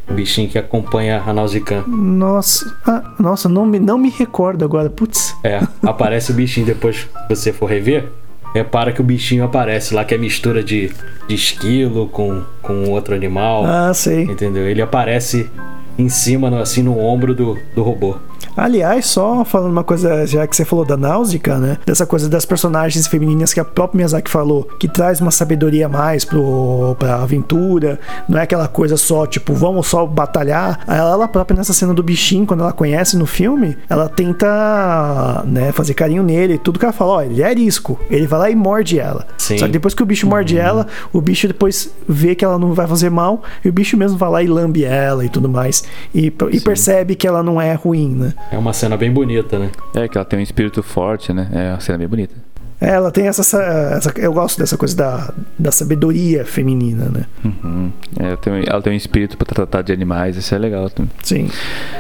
[0.09, 1.83] O bichinho que acompanha a Nausicaa.
[1.87, 4.91] Nossa, ah, nossa, não me não me recordo agora.
[4.91, 5.35] Putz.
[5.43, 8.11] É, aparece o bichinho depois que você for rever.
[8.55, 10.93] Repara que o bichinho aparece lá, que é mistura de,
[11.27, 13.65] de esquilo com, com outro animal.
[13.65, 14.25] Ah, sei.
[14.25, 14.69] Entendeu?
[14.69, 15.51] Ele aparece
[15.99, 18.17] em cima, assim, no ombro do, do robô.
[18.57, 21.79] Aliás, só falando uma coisa, já que você falou da Náusica, né?
[21.85, 26.25] Dessa coisa das personagens femininas que a própria Miyazaki falou, que traz uma sabedoria mais
[26.25, 27.99] pro, pra aventura.
[28.29, 30.81] Não é aquela coisa só, tipo, vamos só batalhar.
[30.87, 35.73] Ela, ela própria, nessa cena do bichinho, quando ela conhece no filme, ela tenta, né,
[35.73, 36.59] fazer carinho nele.
[36.59, 37.99] Tudo que ela fala, ó, ele é arisco.
[38.11, 39.27] Ele vai lá e morde ela.
[39.39, 39.59] Sim.
[39.59, 42.73] Só que depois que o bicho morde ela, o bicho depois vê que ela não
[42.73, 45.85] vai fazer mal, e o bicho mesmo vai lá e lambe ela e tudo mais.
[46.15, 48.35] E, e percebe que ela não é ruim, né?
[48.53, 49.71] É uma cena bem bonita, né?
[49.95, 51.49] É que ela tem um espírito forte, né?
[51.53, 52.35] É uma cena bem bonita.
[52.81, 57.25] É, Ela tem essa, essa- Eu gosto dessa coisa da, da sabedoria feminina, né?
[57.45, 57.91] Uhum.
[58.19, 60.91] É, ela, tem, um- ela tem um espírito pra tratar de animais, isso é legal
[60.91, 61.11] também.
[61.23, 61.49] Sim.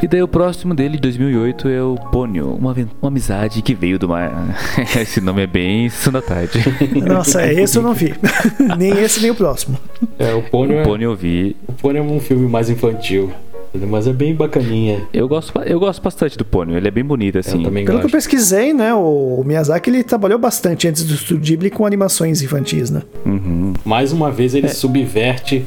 [0.03, 3.99] E daí o próximo dele, de 2008, é o Pônio, uma, uma amizade que veio
[3.99, 4.31] do mar.
[5.01, 6.59] Esse nome é bem Sessão da Tarde.
[7.07, 8.13] Nossa, é, esse eu não vi.
[8.77, 9.79] nem esse, nem o próximo.
[10.19, 11.57] É, o Pônio o é, Pônio eu vi.
[11.69, 13.33] o Pônio é um filme mais infantil.
[13.75, 15.03] Mas é bem bacaninha.
[15.13, 17.59] Eu gosto, eu gosto bastante do Pônio, ele é bem bonito, assim.
[17.59, 18.15] Eu também Pelo que eu gosto.
[18.15, 18.95] pesquisei, né?
[18.95, 23.03] O Miyazaki ele trabalhou bastante antes do Studio Ghibli com animações infantis, né?
[23.27, 23.73] Uhum.
[23.85, 25.65] Mais uma vez ele subverte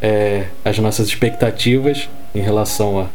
[0.00, 3.06] é, as nossas expectativas em relação a,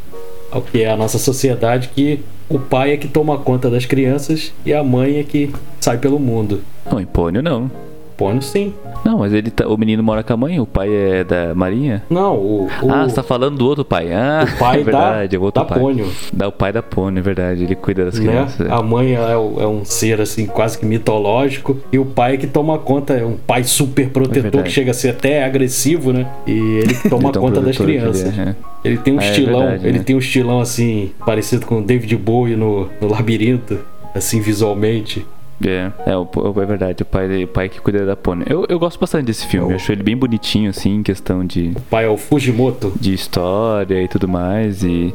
[0.52, 4.54] ao que é a nossa sociedade, que o pai é que toma conta das crianças
[4.66, 6.62] e a mãe é que sai pelo mundo.
[6.90, 7.72] Não, em Pônio não.
[8.18, 8.74] Pônio sim.
[9.04, 12.04] Não, mas ele tá- o menino mora com a mãe, o pai é da Marinha.
[12.10, 14.12] Não, o, o, Ah, você tá falando do outro pai.
[14.14, 15.80] Ah, o pai é verdade, da, é o outro da pai.
[15.80, 16.08] Pônio.
[16.34, 17.64] Dá o pai da Pônio, é verdade.
[17.64, 18.26] Ele cuida das Né?
[18.28, 18.70] crianças.
[18.72, 19.38] A mãe é, é
[19.68, 23.38] um ser assim quase que mitológico e o pai é que toma conta, é um
[23.38, 24.64] pai super protetor verdade.
[24.64, 26.28] que chega a ser até agressivo, né?
[26.48, 28.22] E ele que toma Ele é conta das crianças.
[28.38, 28.56] ele é, é.
[28.84, 30.04] Ele tem um Ah, é estilão, verdade, ele né?
[30.04, 33.80] tem um estilão assim parecido com o David Bowie no, no Labirinto,
[34.14, 35.26] assim visualmente.
[35.64, 36.28] É, é, o-
[36.62, 38.46] é verdade, o pai, o pai que cuida da Pônio.
[38.50, 41.72] Eu, eu gosto bastante desse filme, eu acho ele bem bonitinho, assim, em questão de,
[41.76, 42.92] O pai é o Fujimoto.
[43.00, 44.84] de história e tudo mais.
[44.84, 45.14] E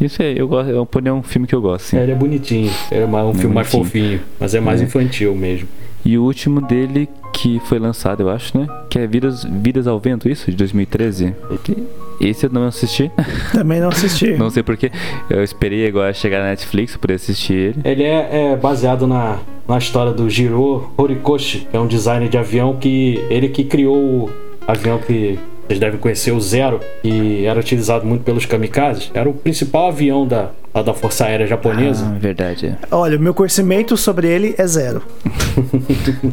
[0.00, 1.96] isso é, eu gosto, o Pônio é um filme que eu gosto, sim.
[1.96, 3.84] É, ele é bonitinho, é mais- um filme mais bonitinho.
[4.08, 4.84] fofinho, mas é mais É.
[4.84, 5.68] infantil mesmo.
[6.08, 8.66] E o último dele, que foi lançado, eu acho, né?
[8.88, 11.34] Que é Vidas, Vidas ao Vento, isso, de 2013.
[11.62, 11.76] Que-
[12.18, 13.10] Esse eu não assisti,
[13.52, 14.30] Também não assisti.
[14.38, 14.90] não sei porquê.
[15.28, 17.80] Eu esperei agora chegar na Netflix pra assistir ele.
[17.84, 19.38] Ele é, é baseado na,
[19.68, 23.96] na história do Jiro Horikoshi, que é um designer de avião que ele que criou
[23.96, 24.30] o
[24.66, 29.10] avião que vocês devem conhecer, o Zero, que era utilizado muito pelos kamikazes.
[29.12, 32.06] Era o principal avião da, lá da Força Aérea Japonesa.
[32.06, 32.76] Ah, verdade.
[32.90, 35.02] Olha, o meu conhecimento sobre ele é zero.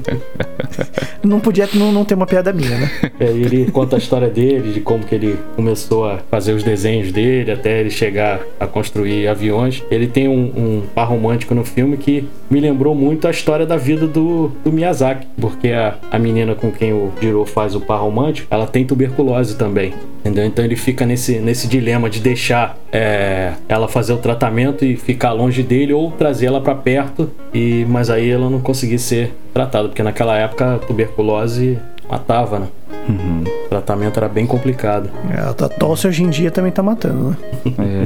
[1.23, 2.91] não podia não, não ter uma piada minha, né?
[3.19, 6.63] É, e ele conta a história dele, de como que ele começou a fazer os
[6.63, 9.83] desenhos dele até ele chegar a construir aviões.
[9.89, 13.77] Ele tem um, um par romântico no filme que me lembrou muito a história da
[13.77, 18.01] vida do, do Miyazaki, porque a, a menina com quem o Jiro faz o par
[18.01, 19.93] romântico, ela tem tuberculose também.
[20.25, 20.45] Entendeu?
[20.45, 25.33] Então ele fica nesse, nesse dilema de deixar é, ela fazer o tratamento e ficar
[25.33, 29.87] longe dele ou trazer ela pra perto, e mas aí ela não conseguir ser tratada,
[29.87, 31.77] porque naquela época a tuberculose
[32.09, 32.67] matava, né?
[33.07, 35.11] O tratamento era bem complicado.
[35.29, 37.37] É, A tosse hoje em dia também tá matando, né?
[37.77, 38.05] É.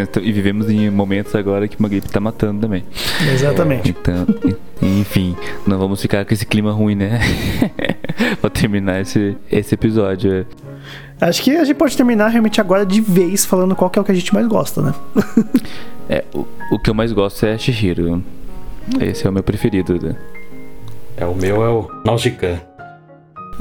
[0.02, 2.82] Então, e vivemos em momentos agora que uma gripe tá matando também.
[3.30, 3.90] Exatamente.
[3.90, 4.26] Então,
[4.82, 7.20] e- enfim, não vamos ficar com esse clima ruim, né?
[8.40, 10.46] pra terminar esse, esse episódio.
[11.20, 14.04] Acho que a gente pode terminar realmente agora de vez falando qual que é o
[14.04, 14.94] que a gente mais gosta, né?
[16.08, 18.22] É, o, o que eu mais gosto é Shihiro.
[19.00, 20.00] Esse é o meu preferido.
[20.00, 20.14] né?
[21.16, 22.62] É, o meu é o Nausicaa.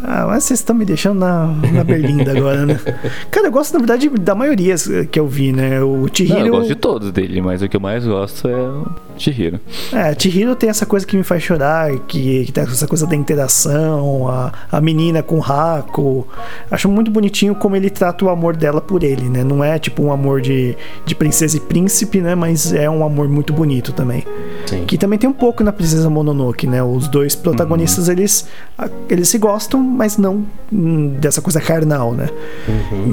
[0.04, 2.80] Ah, mas vocês estão me deixando na, na berlinda agora, né?
[3.32, 4.76] Cara, eu gosto, na verdade, da maioria
[5.12, 5.82] que eu vi, né?
[5.82, 6.40] O Chihiro...
[6.40, 8.86] Não, eu gosto de todos dele, mas o que eu mais gosto é o
[9.18, 9.60] Chihiro.
[9.94, 13.16] É, Chihiro tem essa coisa que me faz chorar, que, que tem essa coisa da
[13.16, 16.28] interação, a, a menina com o Haku.
[16.70, 19.44] Acho muito bonitinho como ele trata o amor dela por ele, né?
[19.44, 20.76] Não é tipo um amor de,
[21.06, 22.36] de princesa e príncipe, né?
[22.36, 24.24] Mas é um amor muito bonito também.
[24.66, 24.84] Sim.
[24.86, 26.84] Que também tem um pouco na Princesa Mononoke, né?
[26.84, 32.30] Os dois protagonistas, eles, a- eles se gostam, mas não hum, dessa coisa carnal, né?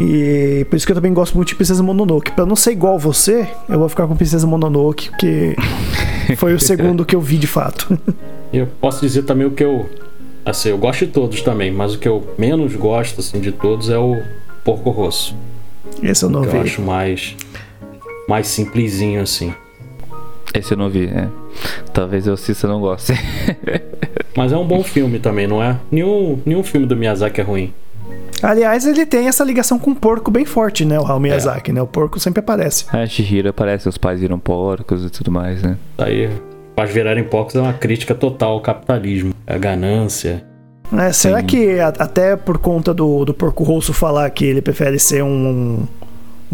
[0.01, 2.33] E por isso que eu também gosto muito de Princesa Mononoke.
[2.33, 5.57] Pra não ser igual você, eu vou ficar com Princesa Mononoke, porque
[6.37, 7.99] foi o segundo que eu vi de fato.
[8.53, 9.89] E eu posso dizer também o que eu.
[10.45, 13.89] Assim, eu gosto de todos também, mas o que eu menos gosto assim, de todos
[13.89, 14.21] é o
[14.65, 15.37] Porco Rosso.
[16.03, 16.59] Esse eu não Que eu vi.
[16.59, 17.37] acho mais.
[18.29, 19.55] Mais simplesinho assim.
[20.55, 21.29] Esse eu não vi, é.
[21.93, 23.13] Talvez eu assista e não goste.
[24.37, 25.77] Mas é um bom filme também, não é?
[25.91, 27.73] Nenhum, nenhum filme do Miyazaki é ruim.
[28.43, 30.99] Aliás, ele tem essa ligação com o porco bem forte, né?
[30.99, 31.81] O Hayao Miyazaki, né?
[31.81, 32.85] O porco sempre aparece.
[32.93, 35.77] a Chihiro aparece, os pais viram porcos e tudo mais, né?
[35.97, 36.29] Daí,
[36.75, 40.45] faz virarem porcos é uma crítica total ao capitalismo, a ganância.
[40.99, 44.99] É, será que a- até por conta do, do porco rosso falar que ele prefere
[44.99, 45.87] ser um, um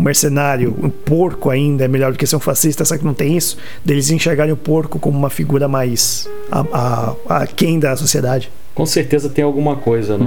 [0.00, 3.36] mercenário, um porco ainda, é melhor do que ser um fascista, será que não tem
[3.36, 3.58] isso?
[3.84, 8.50] Deles enxergarem o porco como uma figura mais a, a, a quem da sociedade?
[8.74, 10.26] Com certeza tem alguma coisa, né?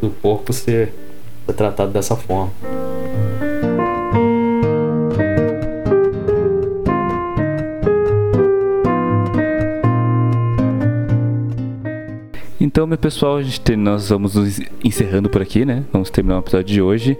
[0.00, 0.94] Do porco ser,
[1.46, 2.52] ser tratado dessa forma.
[12.68, 15.84] Então, meu pessoal, gente nós vamos nos encerrando por aqui, né?
[15.90, 17.16] Vamos terminar o episódio de hoje.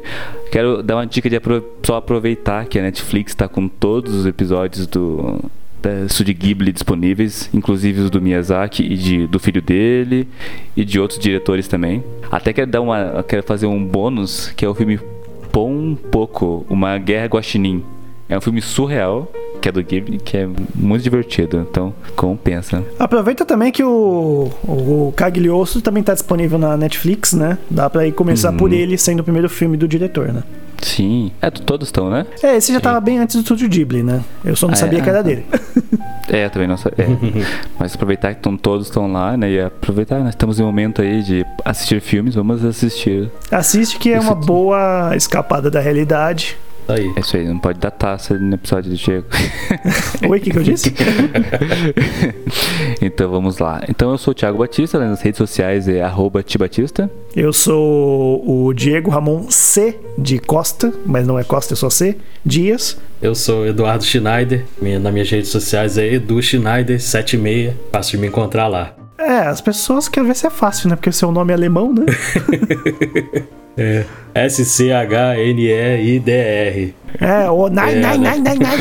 [0.52, 4.26] Quero dar uma dica de apro- só aproveitar que a Netflix está com todos os
[4.26, 5.40] episódios do
[5.80, 10.28] da Estúdio Ghibli disponíveis, inclusive os do Miyazaki e de, do filho dele
[10.76, 12.04] e de outros diretores também.
[12.30, 15.00] Até quero dar uma, quero fazer um bônus que é o filme
[15.50, 17.82] Pon Poco, uma guerra guaxinim.
[18.28, 21.66] É um filme surreal que é do Ghibli, que é muito divertido.
[21.70, 22.82] Então, compensa.
[22.98, 27.58] Aproveita também que o, o Cagliostro também tá disponível na Netflix, né?
[27.70, 30.42] Dá pra ir começar por ele, sendo o primeiro filme do diretor, né?
[30.80, 31.32] Sim.
[31.42, 32.24] É, todos estão, né?
[32.42, 34.22] É, esse já tava bem antes do Estúdio Ghibli, né?
[34.44, 35.02] Eu só não Ah, sabia é?
[35.02, 35.44] que era dele.
[36.30, 36.92] É, também não sei.
[36.98, 37.06] É.
[37.80, 39.50] Mas aproveitar que tão, todos estão lá, né?
[39.50, 43.30] E aproveitar, nós estamos em um momento aí de assistir filmes, vamos assistir.
[43.50, 46.58] Assiste que é uma boa escapada da realidade.
[46.88, 47.12] Tá aí.
[47.14, 49.26] É isso aí, não pode dar taça no episódio do Diego.
[50.26, 50.94] Oi, o que, que eu disse?
[53.02, 53.82] então vamos lá.
[53.86, 57.10] Então eu sou o Thiago Batista, né, nas redes sociais é arroba tibatista.
[57.36, 62.16] Eu sou o Diego Ramon C de Costa, mas não é Costa, é só C.
[62.42, 62.96] Dias.
[63.20, 68.28] Eu sou Eduardo Schneider, minha, nas minhas redes sociais é Edu Schneider76, fácil de me
[68.28, 68.94] encontrar lá.
[69.18, 70.96] É, as pessoas querem ver se é fácil, né?
[70.96, 72.06] Porque seu nome é alemão, né?
[73.78, 74.04] É.
[74.34, 76.94] S-C-H-N-E-I-D-R.
[77.20, 78.36] É, o nai, É, nai, né?
[78.36, 78.78] nai, nai, nai.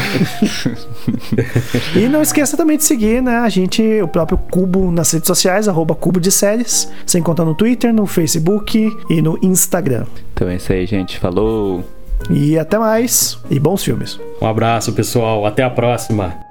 [1.96, 5.68] e não esqueça também de seguir, né, a gente, o próprio Cubo nas redes sociais,
[5.68, 6.92] arroba Cubo de Séries.
[7.06, 10.06] Sem contar no Twitter, no Facebook e no Instagram.
[10.34, 11.18] Então é isso aí, gente.
[11.20, 11.84] Falou!
[12.30, 14.20] E até mais, e bons filmes.
[14.42, 15.46] Um abraço, pessoal.
[15.46, 16.47] Até a próxima.